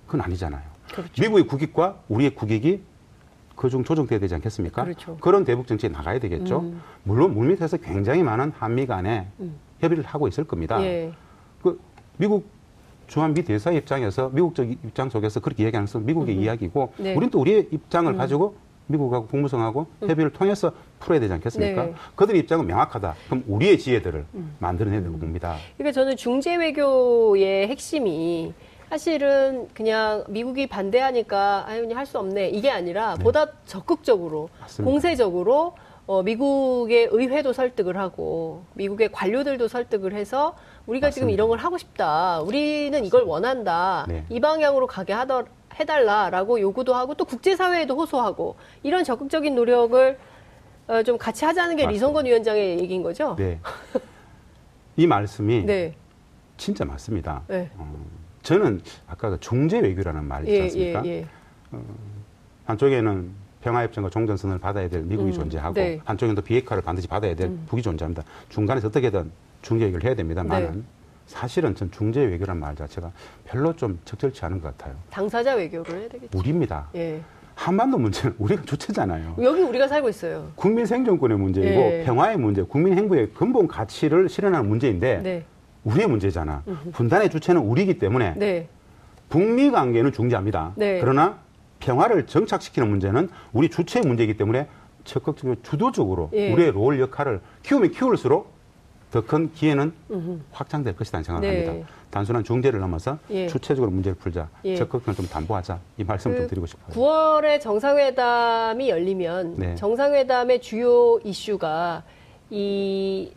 그건 0.06 0.20
아니잖아요. 0.20 0.62
그렇죠. 0.92 1.20
미국의 1.20 1.48
국익과 1.48 1.96
우리의 2.08 2.36
국익이 2.36 2.82
그중 3.58 3.84
조정돼야 3.84 4.18
되지 4.20 4.34
않겠습니까? 4.36 4.84
그렇죠. 4.84 5.16
그런 5.20 5.44
대북 5.44 5.66
정책에 5.66 5.92
나가야 5.92 6.18
되겠죠. 6.20 6.60
음. 6.60 6.80
물론 7.02 7.34
물밑에서 7.34 7.76
굉장히 7.78 8.22
많은 8.22 8.52
한미 8.56 8.86
간에 8.86 9.26
음. 9.40 9.56
협의를 9.80 10.04
하고 10.04 10.28
있을 10.28 10.44
겁니다. 10.44 10.80
예. 10.82 11.12
그 11.62 11.78
미국 12.16 12.46
주한미 13.08 13.42
대사 13.42 13.72
입장에서 13.72 14.30
미국적 14.30 14.70
입장 14.70 15.10
속에서 15.10 15.40
그렇게 15.40 15.64
이야기하는 15.64 15.86
것은 15.86 16.06
미국의 16.06 16.36
음. 16.36 16.42
이야기고 16.42 16.92
네. 16.98 17.12
우리는 17.12 17.30
또 17.30 17.40
우리의 17.40 17.68
입장을 17.72 18.10
음. 18.12 18.16
가지고 18.16 18.56
미국하고 18.86 19.26
국무성하고 19.26 19.86
음. 20.02 20.08
협의를 20.08 20.32
통해서 20.32 20.72
풀어야 21.00 21.20
되지 21.20 21.32
않겠습니까? 21.34 21.84
네. 21.86 21.94
그들의 22.14 22.40
입장은 22.42 22.66
명확하다. 22.66 23.14
그럼 23.26 23.44
우리의 23.48 23.78
지혜들을 23.78 24.24
음. 24.34 24.56
만들어내야 24.60 25.02
되고 25.02 25.18
봅니다. 25.18 25.56
그러니까 25.76 25.92
저는 25.92 26.16
중재 26.16 26.56
외교의 26.56 27.68
핵심이 27.68 28.54
사실은 28.88 29.68
그냥 29.74 30.24
미국이 30.28 30.66
반대하니까 30.66 31.64
아유 31.68 31.82
그냥 31.82 31.98
할 31.98 32.06
수 32.06 32.18
없네 32.18 32.48
이게 32.48 32.70
아니라 32.70 33.16
네. 33.16 33.22
보다 33.22 33.46
적극적으로 33.66 34.48
맞습니다. 34.60 34.90
공세적으로 34.90 35.74
어, 36.06 36.22
미국의 36.22 37.08
의회도 37.12 37.52
설득을 37.52 37.98
하고 37.98 38.62
미국의 38.74 39.12
관료들도 39.12 39.68
설득을 39.68 40.14
해서 40.14 40.54
우리가 40.86 41.08
맞습니다. 41.08 41.10
지금 41.14 41.28
이런 41.30 41.48
걸 41.48 41.58
하고 41.58 41.76
싶다. 41.76 42.40
우리는 42.40 43.04
이걸 43.04 43.24
원한다. 43.24 44.06
네. 44.08 44.24
이 44.30 44.40
방향으로 44.40 44.86
가게 44.86 45.12
하더 45.12 45.44
해달라라고 45.78 46.60
요구도 46.60 46.94
하고 46.94 47.12
또 47.14 47.26
국제사회에도 47.26 47.94
호소하고 47.94 48.56
이런 48.82 49.04
적극적인 49.04 49.54
노력을 49.54 50.18
어, 50.86 51.02
좀 51.02 51.18
같이 51.18 51.44
하자는 51.44 51.76
게 51.76 51.82
맞습니다. 51.82 51.90
리성건 51.92 52.24
위원장의 52.24 52.78
얘기인 52.80 53.02
거죠. 53.02 53.36
네. 53.36 53.60
이 54.96 55.06
말씀이 55.06 55.64
네. 55.66 55.94
진짜 56.56 56.86
맞습니다. 56.86 57.42
네. 57.48 57.70
어, 57.76 57.94
저는 58.48 58.80
아까 59.06 59.28
그 59.28 59.38
중재 59.40 59.78
외교라는 59.78 60.24
말이 60.24 60.46
있지 60.46 60.56
예, 60.56 60.62
않습니까? 60.62 61.04
예, 61.04 61.10
예, 61.10 61.26
어, 61.70 61.84
한쪽에는 62.64 63.30
평화협정과 63.60 64.08
종전선을 64.08 64.58
받아야 64.58 64.88
될 64.88 65.02
미국이 65.02 65.30
음, 65.30 65.34
존재하고 65.34 65.74
네. 65.74 66.00
한쪽에는 66.04 66.34
또 66.34 66.40
비핵화를 66.40 66.82
반드시 66.82 67.06
받아야 67.06 67.34
될 67.34 67.48
음. 67.48 67.64
북이 67.68 67.82
존재합니다. 67.82 68.22
중간에서 68.48 68.88
어떻게든 68.88 69.30
중재 69.60 69.84
외교를 69.84 70.06
해야 70.06 70.14
됩니다만은 70.14 70.72
네. 70.72 70.82
사실은 71.26 71.74
전 71.74 71.90
중재 71.90 72.24
외교란 72.24 72.58
말 72.58 72.74
자체가 72.74 73.12
별로 73.44 73.76
좀 73.76 74.00
적절치 74.06 74.42
않은 74.46 74.62
것 74.62 74.78
같아요. 74.78 74.96
당사자 75.10 75.54
외교를 75.54 76.00
해야 76.00 76.08
되겠죠. 76.08 76.38
우리입니다. 76.38 76.88
예. 76.94 77.20
한반도 77.54 77.98
문제는 77.98 78.34
우리가 78.40 78.62
주체잖아요. 78.62 79.36
여기 79.42 79.60
우리가 79.60 79.88
살고 79.88 80.08
있어요. 80.08 80.52
국민 80.54 80.86
생존권의 80.86 81.36
문제이고 81.36 81.80
예. 81.80 82.04
평화의 82.06 82.38
문제, 82.38 82.62
국민 82.62 82.96
행복의 82.96 83.32
근본 83.34 83.68
가치를 83.68 84.30
실현하는 84.30 84.66
문제인데 84.66 85.20
네. 85.22 85.44
우리의 85.84 86.06
문제잖아. 86.08 86.62
분단의 86.92 87.30
주체는 87.30 87.62
우리이기 87.62 87.98
때문에 87.98 88.34
네. 88.36 88.68
북미 89.28 89.70
관계는 89.70 90.12
중재합니다. 90.12 90.72
네. 90.76 91.00
그러나 91.00 91.38
평화를 91.80 92.26
정착시키는 92.26 92.88
문제는 92.88 93.28
우리 93.52 93.68
주체의 93.68 94.04
문제이기 94.04 94.36
때문에 94.36 94.68
적극적으로 95.04 95.56
주도적으로 95.62 96.30
예. 96.34 96.52
우리의 96.52 96.72
롤 96.72 97.00
역할을 97.00 97.40
키우면 97.62 97.92
키울수록 97.92 98.58
더 99.10 99.22
큰 99.22 99.50
기회는 99.52 99.92
음흠. 100.10 100.38
확장될 100.52 100.94
것이다 100.94 101.22
생각합니다. 101.22 101.72
네. 101.72 101.84
단순한 102.10 102.44
중재를 102.44 102.78
넘어서 102.80 103.18
예. 103.30 103.46
주체적으로 103.46 103.90
문제를 103.90 104.16
풀자, 104.18 104.48
예. 104.66 104.76
적극적으로 104.76 105.14
좀 105.16 105.26
담보하자 105.26 105.78
이 105.96 106.04
말씀을 106.04 106.36
그좀 106.36 106.48
드리고 106.48 106.66
싶어요. 106.66 106.94
9월에 106.94 107.58
정상회담이 107.60 108.90
열리면 108.90 109.54
네. 109.56 109.74
정상회담의 109.76 110.60
주요 110.60 111.18
이슈가 111.24 112.02
이 112.50 113.32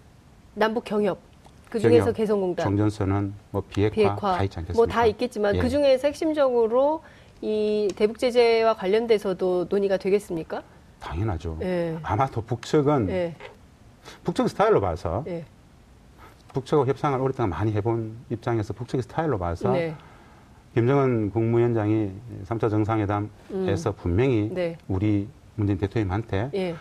남북 0.55 0.83
경협 0.83 1.19
그 1.71 1.79
중에서 1.79 2.11
개성공단, 2.11 2.63
정전선은 2.65 3.33
뭐 3.51 3.63
비핵화, 3.67 3.95
비핵화 3.95 4.35
다 4.37 4.43
있지 4.43 4.59
않겠습니까? 4.59 4.73
뭐 4.75 4.85
다 4.85 5.05
있겠지만 5.05 5.55
예. 5.55 5.59
그 5.59 5.69
중에서 5.69 6.07
핵심적으로 6.09 7.01
이 7.41 7.87
대북 7.95 8.19
제재와 8.19 8.75
관련돼서도 8.75 9.67
논의가 9.69 9.95
되겠습니까? 9.95 10.61
당연하죠. 10.99 11.57
예. 11.61 11.97
아마도 12.03 12.41
북측은 12.41 13.09
예. 13.09 13.35
북측 14.25 14.49
스타일로 14.49 14.81
봐서 14.81 15.23
예. 15.27 15.45
북측하고 16.53 16.85
협상을 16.87 17.17
오랫동안 17.21 17.49
많이 17.51 17.71
해본 17.71 18.17
입장에서 18.29 18.73
북측의 18.73 19.03
스타일로 19.03 19.39
봐서 19.39 19.71
네. 19.71 19.95
김정은 20.73 21.31
국무위원장이 21.31 22.11
3차 22.45 22.69
정상회담에서 22.69 23.89
음. 23.91 23.95
분명히 23.97 24.49
네. 24.53 24.77
우리 24.89 25.29
문재인 25.55 25.79
대통령한테 25.79 26.49
예. 26.53 26.75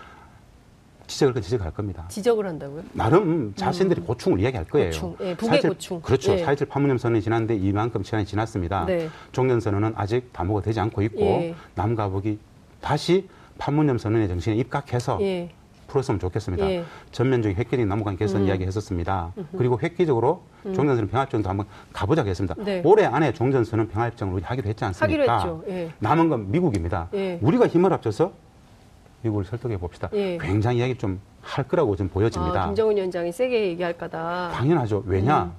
지적을 1.10 1.42
지적할 1.42 1.72
겁니다. 1.72 2.04
지적을 2.08 2.46
한다고요? 2.46 2.82
나름 2.92 3.52
자신들이 3.56 4.00
음. 4.00 4.06
고충을 4.06 4.40
이야기할 4.40 4.66
거예요. 4.66 4.90
고충. 4.90 5.16
예, 5.20 5.36
북의 5.36 5.60
고충. 5.62 6.00
그렇죠. 6.00 6.32
예. 6.38 6.44
4.27 6.44 6.68
판문점 6.68 6.98
선언이 6.98 7.20
지났는데 7.22 7.56
이만큼 7.56 8.02
시간이 8.02 8.24
지났습니다. 8.24 8.86
네. 8.86 9.08
종전 9.32 9.60
선언은 9.60 9.92
아직 9.96 10.32
담보가 10.32 10.62
되지 10.62 10.80
않고 10.80 11.02
있고 11.02 11.20
예. 11.20 11.54
남과 11.74 12.08
북이 12.10 12.38
다시 12.80 13.28
판문점 13.58 13.98
선언의 13.98 14.28
정신에 14.28 14.56
입각해서 14.56 15.18
예. 15.20 15.50
풀었으면 15.88 16.20
좋겠습니다. 16.20 16.70
예. 16.70 16.84
전면적인 17.10 17.58
획기적인 17.58 17.88
남북간 17.88 18.16
개선 18.16 18.42
음. 18.42 18.46
이야기 18.46 18.64
했었습니다. 18.64 19.32
음흠. 19.36 19.56
그리고 19.58 19.80
획기적으로 19.82 20.44
음. 20.64 20.72
종전선언 20.72 21.08
평화협정도 21.08 21.48
한번 21.48 21.66
가보자고 21.92 22.28
했습니다. 22.28 22.54
네. 22.58 22.80
올해 22.84 23.04
안에 23.06 23.32
종전선언 23.32 23.88
평화협정을 23.88 24.34
우리 24.34 24.42
하기로 24.44 24.68
했지 24.68 24.84
않습니까? 24.84 25.38
하기로 25.38 25.64
예. 25.68 25.90
남은 25.98 26.28
건 26.28 26.52
미국입니다. 26.52 27.08
우리가 27.40 27.66
힘을 27.66 27.92
합쳐서 27.92 28.32
미국을 29.22 29.44
설득해 29.44 29.76
봅시다. 29.78 30.08
예. 30.12 30.38
굉장히 30.38 30.78
이야기 30.78 30.96
좀 30.96 31.20
할 31.42 31.66
거라고 31.66 31.96
좀 31.96 32.08
보여집니다. 32.08 32.64
아, 32.64 32.66
김정은 32.66 32.96
위원장이 32.96 33.32
세게 33.32 33.68
얘기할 33.68 33.94
거다. 33.94 34.50
당연하죠. 34.52 35.02
왜냐? 35.06 35.44
음. 35.44 35.52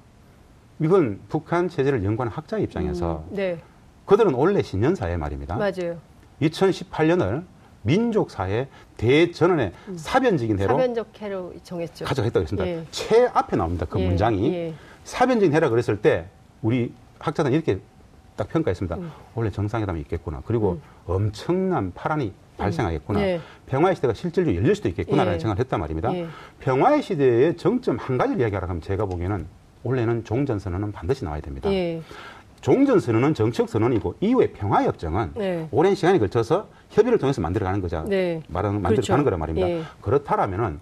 이건 0.84 1.20
북한 1.28 1.68
체제를 1.68 2.04
연구하는 2.04 2.32
학자 2.32 2.58
입장에서 2.58 3.24
음. 3.30 3.36
네. 3.36 3.58
그들은 4.06 4.34
원래 4.34 4.62
신년사회 4.62 5.16
말입니다. 5.16 5.56
맞아요. 5.56 5.96
2018년을 6.40 7.44
민족사회 7.82 8.68
대전환의 8.96 9.72
음. 9.88 9.96
사변적인 9.96 10.58
해로 10.58 10.74
사변적 10.74 11.20
해로 11.20 11.52
정했죠. 11.62 12.04
가져갔다고 12.04 12.42
했습니다. 12.42 12.66
예. 12.66 12.84
최 12.90 13.26
앞에 13.32 13.56
나옵니다. 13.56 13.86
그 13.88 14.00
예. 14.00 14.06
문장이 14.08 14.54
예. 14.54 14.74
사변적인 15.04 15.52
해라 15.54 15.68
그랬을 15.68 16.00
때 16.00 16.26
우리 16.62 16.92
학자들은 17.18 17.54
이렇게 17.54 17.80
딱 18.36 18.48
평가했습니다. 18.48 18.96
음. 18.96 19.10
원래 19.34 19.50
정상회담이 19.50 20.00
있겠구나. 20.02 20.42
그리고 20.46 20.72
음. 20.72 20.82
엄청난 21.06 21.92
파란이 21.92 22.32
발생하겠구나. 22.62 23.20
네. 23.20 23.40
평화의 23.66 23.96
시대가 23.96 24.14
실질적으로 24.14 24.54
열릴 24.62 24.74
수도 24.74 24.88
있겠구나라는 24.88 25.36
예. 25.36 25.38
생각을 25.40 25.60
했단 25.60 25.80
말입니다. 25.80 26.14
예. 26.14 26.26
평화의 26.60 27.02
시대의 27.02 27.56
정점 27.56 27.98
한 27.98 28.18
가지를 28.18 28.40
이야기하라 28.40 28.68
하면 28.68 28.80
제가 28.82 29.06
보기에는 29.06 29.46
원래는 29.82 30.24
종전선언은 30.24 30.92
반드시 30.92 31.24
나와야 31.24 31.40
됩니다. 31.40 31.72
예. 31.72 32.02
종전선언은 32.60 33.34
정책 33.34 33.68
선언이고 33.68 34.16
이후에 34.20 34.52
평화협정은 34.52 35.32
네. 35.34 35.68
오랜 35.72 35.94
시간에 35.94 36.18
걸쳐서 36.18 36.68
협의를 36.90 37.18
통해서 37.18 37.40
만들어가는 37.40 37.80
거자. 37.80 38.04
네. 38.06 38.40
말하는 38.48 38.80
만들어가는 38.80 39.24
그렇죠. 39.24 39.24
거란 39.24 39.40
말입니다. 39.40 39.68
예. 39.68 39.82
그렇다라면은 40.00 40.78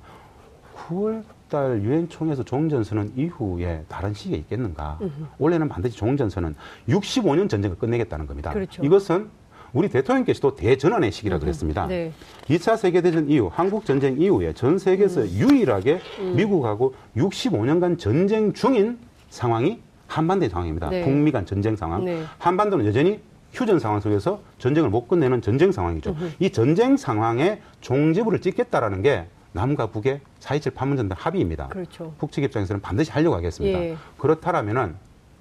9월 0.76 1.22
달 1.48 1.82
유엔 1.82 2.08
총회에서 2.08 2.44
종전선언 2.44 3.12
이후에 3.16 3.84
다른 3.88 4.14
시기가 4.14 4.36
있겠는가? 4.36 4.98
음흠. 5.00 5.10
원래는 5.38 5.68
반드시 5.68 5.96
종전선언 5.96 6.54
65년 6.88 7.48
전쟁을 7.48 7.76
끝내겠다는 7.76 8.26
겁니다. 8.26 8.52
그렇죠. 8.52 8.82
이것은 8.84 9.28
우리 9.72 9.88
대통령께서도 9.88 10.56
대전환의 10.56 11.12
시기라 11.12 11.38
그랬습니다. 11.38 11.86
네. 11.86 12.12
2차 12.48 12.76
세계대전 12.76 13.28
이후, 13.28 13.50
한국 13.52 13.84
전쟁 13.84 14.20
이후에 14.20 14.52
전 14.52 14.78
세계에서 14.78 15.22
음. 15.22 15.28
유일하게 15.28 16.00
음. 16.20 16.36
미국하고 16.36 16.94
65년간 17.16 17.98
전쟁 17.98 18.52
중인 18.52 18.98
상황이 19.28 19.80
한반도의 20.06 20.50
상황입니다. 20.50 20.90
네. 20.90 21.04
북미 21.04 21.30
간 21.30 21.46
전쟁 21.46 21.76
상황. 21.76 22.04
네. 22.04 22.22
한반도는 22.38 22.86
여전히 22.86 23.20
휴전 23.52 23.78
상황 23.78 24.00
속에서 24.00 24.40
전쟁을 24.58 24.90
못 24.90 25.08
끝내는 25.08 25.42
전쟁 25.42 25.72
상황이죠. 25.72 26.10
으흠. 26.10 26.32
이 26.38 26.50
전쟁 26.50 26.96
상황에 26.96 27.60
종지부를 27.80 28.40
찍겠다라는 28.40 29.02
게 29.02 29.26
남과 29.52 29.88
북의 29.88 30.20
4.27 30.40 30.74
판문점 30.74 31.08
합의입니다. 31.12 31.68
그렇죠. 31.68 32.14
북측 32.18 32.44
입장에서는 32.44 32.80
반드시 32.80 33.10
하려고 33.10 33.34
하겠습니다. 33.36 33.80
예. 33.80 33.96
그렇다라면은 34.18 34.94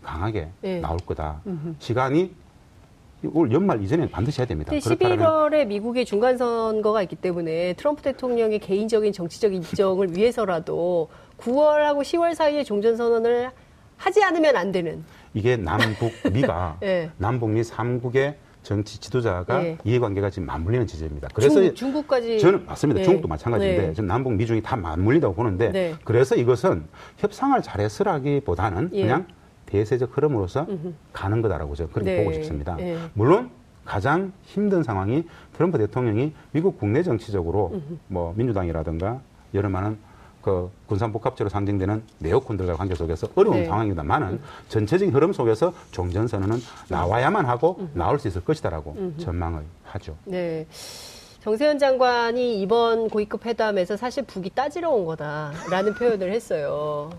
강하게 0.03 0.49
예. 0.63 0.79
나올 0.79 0.97
거다. 0.97 1.41
으흠. 1.45 1.75
시간이 1.77 2.33
올 3.27 3.51
연말 3.51 3.81
이전에 3.83 4.09
반드시 4.09 4.39
해야 4.39 4.47
됩니다. 4.47 4.71
11월에 4.71 5.67
미국의 5.67 6.05
중간 6.05 6.37
선거가 6.37 7.01
있기 7.03 7.17
때문에 7.17 7.73
트럼프 7.73 8.01
대통령의 8.01 8.59
개인적인 8.59 9.11
정치적 9.11 9.53
일정을 9.53 10.15
위해서라도 10.15 11.09
9월하고 11.37 12.01
10월 12.01 12.33
사이에 12.33 12.63
종전 12.63 12.95
선언을 12.95 13.51
하지 13.97 14.23
않으면 14.23 14.55
안 14.55 14.71
되는 14.71 15.03
이게 15.33 15.57
남북 15.57 16.11
미가 16.31 16.77
네. 16.79 17.09
남북 17.17 17.49
미 17.49 17.61
3국의 17.61 18.35
정치 18.63 18.99
지도자가 18.99 19.59
네. 19.59 19.77
이해관계가 19.83 20.29
지금 20.29 20.45
맞물리는 20.45 20.87
지점입니다. 20.87 21.29
그래서 21.33 21.73
중, 21.73 21.91
국까지 21.91 22.39
저는 22.39 22.65
맞습니다. 22.65 22.99
네. 22.99 23.03
중국도 23.03 23.27
마찬가지인데 23.27 23.87
네. 23.87 23.93
지금 23.93 24.07
남북 24.07 24.33
미중이 24.33 24.61
다 24.61 24.75
맞물린다고 24.77 25.33
보는데 25.33 25.71
네. 25.71 25.95
그래서 26.03 26.35
이것은 26.35 26.85
협상을 27.17 27.61
잘했으라기보다는 27.61 28.91
예. 28.93 29.01
그냥 29.01 29.27
대세적 29.69 30.17
흐름으로서 30.17 30.65
음흠. 30.67 30.93
가는 31.13 31.41
거다라고 31.41 31.75
저는 31.75 31.91
그렇게 31.91 32.11
네. 32.11 32.17
보고 32.17 32.33
싶습니다. 32.33 32.75
네. 32.75 32.97
물론 33.13 33.51
가장 33.85 34.33
힘든 34.43 34.83
상황이 34.83 35.23
트럼프 35.53 35.77
대통령이 35.77 36.33
미국 36.51 36.77
국내 36.79 37.03
정치적으로 37.03 37.71
음흠. 37.73 37.97
뭐 38.07 38.33
민주당이라든가 38.35 39.21
여러 39.53 39.69
많은 39.69 39.97
그 40.41 40.71
군산복합체로 40.87 41.49
상징되는 41.49 42.01
네오콘들과 42.19 42.75
관계 42.75 42.95
속에서 42.95 43.27
어려운 43.35 43.57
네. 43.57 43.65
상황입니다만은 43.65 44.27
음. 44.29 44.43
전체적인 44.69 45.13
흐름 45.13 45.33
속에서 45.33 45.73
종전선언은 45.91 46.57
나와야만 46.87 47.45
하고 47.45 47.77
음. 47.79 47.91
나올 47.93 48.19
수 48.19 48.27
있을 48.27 48.43
것이다라고 48.43 48.95
음. 48.97 49.15
전망을 49.17 49.63
하죠. 49.83 50.15
네. 50.25 50.65
정세현 51.41 51.79
장관이 51.79 52.61
이번 52.61 53.09
고위급 53.09 53.45
회담에서 53.45 53.95
사실 53.95 54.23
북이 54.23 54.51
따지러 54.51 54.89
온 54.89 55.05
거다라는 55.05 55.93
표현을 55.95 56.31
했어요. 56.31 57.11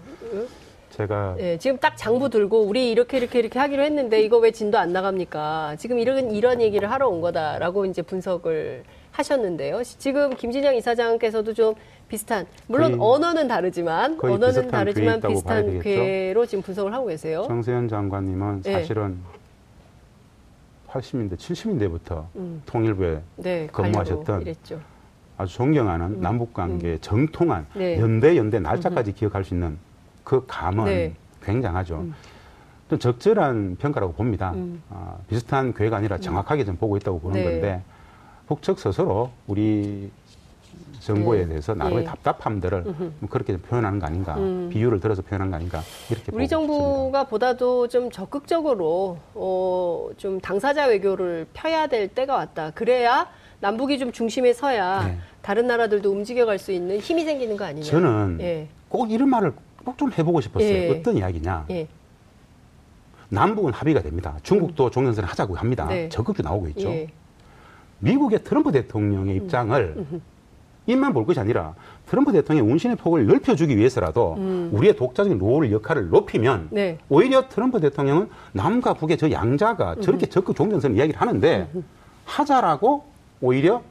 제가 0.90 1.36
네, 1.38 1.56
지금 1.58 1.78
딱 1.78 1.96
장부 1.96 2.28
들고 2.30 2.62
우리 2.62 2.90
이렇게 2.90 3.18
이렇게 3.18 3.38
이렇게 3.38 3.58
하기로 3.58 3.82
했는데 3.82 4.20
이거 4.22 4.38
왜 4.38 4.50
진도 4.50 4.78
안 4.78 4.92
나갑니까? 4.92 5.76
지금 5.78 5.98
이런 5.98 6.30
이런 6.30 6.60
얘기를 6.60 6.90
하러 6.90 7.08
온 7.08 7.20
거다라고 7.20 7.86
이제 7.86 8.02
분석을 8.02 8.82
하셨는데요. 9.12 9.82
지금 9.84 10.34
김진영 10.34 10.74
이사장께서도 10.76 11.54
좀 11.54 11.74
비슷한 12.08 12.46
물론 12.66 12.96
언어는 13.00 13.48
다르지만 13.48 14.18
언어는 14.20 14.68
다르지만 14.68 15.20
비슷한 15.20 15.80
궤로 15.80 16.46
지금 16.46 16.62
분석을 16.62 16.92
하고 16.92 17.06
계세요. 17.06 17.44
정세현 17.46 17.88
장관님은 17.88 18.62
네. 18.62 18.72
사실은 18.72 19.18
80년대, 20.88 21.36
70년대부터 21.36 22.26
음. 22.34 22.62
통일부에 22.66 23.20
네, 23.36 23.68
근무하셨던 23.70 24.44
아주 25.38 25.54
존경하는 25.54 26.06
음. 26.06 26.20
남북 26.20 26.52
관계의 26.52 26.94
음. 26.94 26.98
정통한 27.00 27.66
네. 27.74 27.98
연대 28.00 28.36
연대 28.36 28.58
날짜까지 28.58 29.12
기억할 29.12 29.44
수 29.44 29.54
있는 29.54 29.78
그 30.24 30.44
감은 30.46 30.84
네. 30.84 31.14
굉장하죠. 31.42 31.96
음. 31.96 32.14
좀 32.88 32.98
적절한 32.98 33.76
평가라고 33.78 34.12
봅니다. 34.12 34.52
음. 34.54 34.82
아, 34.90 35.16
비슷한 35.28 35.72
괴가 35.72 35.98
아니라 35.98 36.16
음. 36.16 36.20
정확하게 36.20 36.64
좀 36.64 36.76
보고 36.76 36.96
있다고 36.96 37.20
보는 37.20 37.42
네. 37.42 37.44
건데 37.44 37.82
북측 38.46 38.78
스스로 38.80 39.30
우리 39.46 40.10
정보에 41.00 41.40
예. 41.40 41.46
대해서 41.46 41.74
나름의 41.74 42.02
예. 42.02 42.04
답답함들을 42.08 42.82
뭐 43.20 43.30
그렇게 43.30 43.56
표현하는 43.56 43.98
거 44.00 44.06
아닌가 44.06 44.36
음. 44.36 44.68
비유를 44.70 45.00
들어서 45.00 45.22
표현한 45.22 45.50
거 45.50 45.56
아닌가 45.56 45.80
이렇게 46.10 46.30
우리 46.32 46.46
정부가 46.46 47.24
보다도 47.24 47.88
좀 47.88 48.10
적극적으로 48.10 49.18
어, 49.34 50.08
좀 50.16 50.40
당사자 50.40 50.86
외교를 50.86 51.46
펴야 51.54 51.86
될 51.86 52.08
때가 52.08 52.34
왔다. 52.34 52.70
그래야 52.72 53.28
남북이 53.60 53.98
좀 53.98 54.12
중심에 54.12 54.52
서야 54.52 55.04
네. 55.04 55.18
다른 55.42 55.66
나라들도 55.66 56.10
움직여갈 56.10 56.58
수 56.58 56.72
있는 56.72 56.98
힘이 56.98 57.24
생기는 57.24 57.56
거 57.56 57.64
아니냐. 57.64 57.86
저는 57.86 58.38
예. 58.40 58.68
꼭 58.88 59.10
이런 59.10 59.30
말을 59.30 59.52
꼭 59.84 59.96
좀 59.96 60.12
해보고 60.16 60.40
싶었어요. 60.40 60.68
예. 60.68 60.90
어떤 60.90 61.16
이야기냐. 61.16 61.66
예. 61.70 61.88
남북은 63.28 63.72
합의가 63.72 64.02
됩니다. 64.02 64.38
중국도 64.42 64.86
음. 64.86 64.90
종전선을 64.90 65.28
하자고 65.28 65.54
합니다. 65.56 65.86
네. 65.86 66.08
적극적으로 66.08 66.50
나오고 66.50 66.68
있죠. 66.68 66.88
예. 66.88 67.08
미국의 68.00 68.42
트럼프 68.44 68.72
대통령의 68.72 69.38
음. 69.38 69.44
입장을 69.44 69.94
음. 69.96 70.22
입만 70.86 71.12
볼 71.12 71.24
것이 71.26 71.38
아니라 71.38 71.74
트럼프 72.06 72.32
대통령의 72.32 72.72
운신의 72.72 72.96
폭을 72.96 73.26
넓혀주기 73.26 73.76
위해서라도 73.76 74.34
음. 74.38 74.70
우리의 74.72 74.96
독자적인 74.96 75.38
롤 75.38 75.70
역할을 75.70 76.08
높이면 76.08 76.68
네. 76.70 76.98
오히려 77.08 77.48
트럼프 77.48 77.78
대통령은 77.80 78.28
남과 78.52 78.94
북의 78.94 79.18
저 79.18 79.30
양자가 79.30 79.94
음. 79.98 80.00
저렇게 80.00 80.26
적극 80.26 80.56
종전선 80.56 80.96
이야기를 80.96 81.20
하는데 81.20 81.68
음. 81.74 81.84
하자라고 82.24 83.04
오히려 83.40 83.82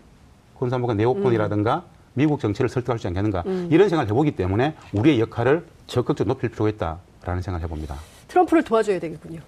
군사무관 0.56 0.97
네오콘이라든가 0.97 1.75
음. 1.75 1.99
미국 2.20 2.42
정치를 2.42 2.68
설득할 2.68 3.00
수 3.00 3.04
있지 3.04 3.08
않겠는가 3.08 3.44
음. 3.46 3.70
이런 3.72 3.88
생각을 3.88 4.10
해보기 4.10 4.32
때문에 4.32 4.76
우리의 4.92 5.22
역할을 5.22 5.66
적극적으로 5.88 6.34
높일 6.34 6.50
필요가 6.50 6.70
있다라는 6.70 7.42
생각을 7.42 7.64
해봅니다. 7.64 7.96
트럼프를 8.28 8.62
도와줘야 8.64 9.00
되겠군요. 9.00 9.40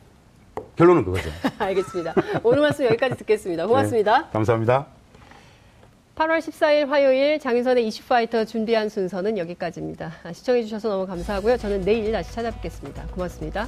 결론은 0.77 1.03
그거죠. 1.03 1.29
알겠습니다. 1.59 2.13
오늘 2.43 2.61
말씀 2.61 2.85
여기까지 2.85 3.17
듣겠습니다. 3.17 3.67
고맙습니다. 3.67 4.21
네, 4.21 4.27
감사합니다. 4.31 4.87
8월 6.15 6.39
14일 6.39 6.87
화요일 6.87 7.39
장윤선의 7.39 7.85
이슈파이터 7.87 8.45
준비한 8.45 8.87
순서는 8.87 9.37
여기까지입니다. 9.37 10.13
시청해주셔서 10.31 10.87
너무 10.87 11.07
감사하고요. 11.07 11.57
저는 11.57 11.81
내일 11.81 12.13
다시 12.13 12.31
찾아뵙겠습니다. 12.31 13.07
고맙습니다. 13.07 13.67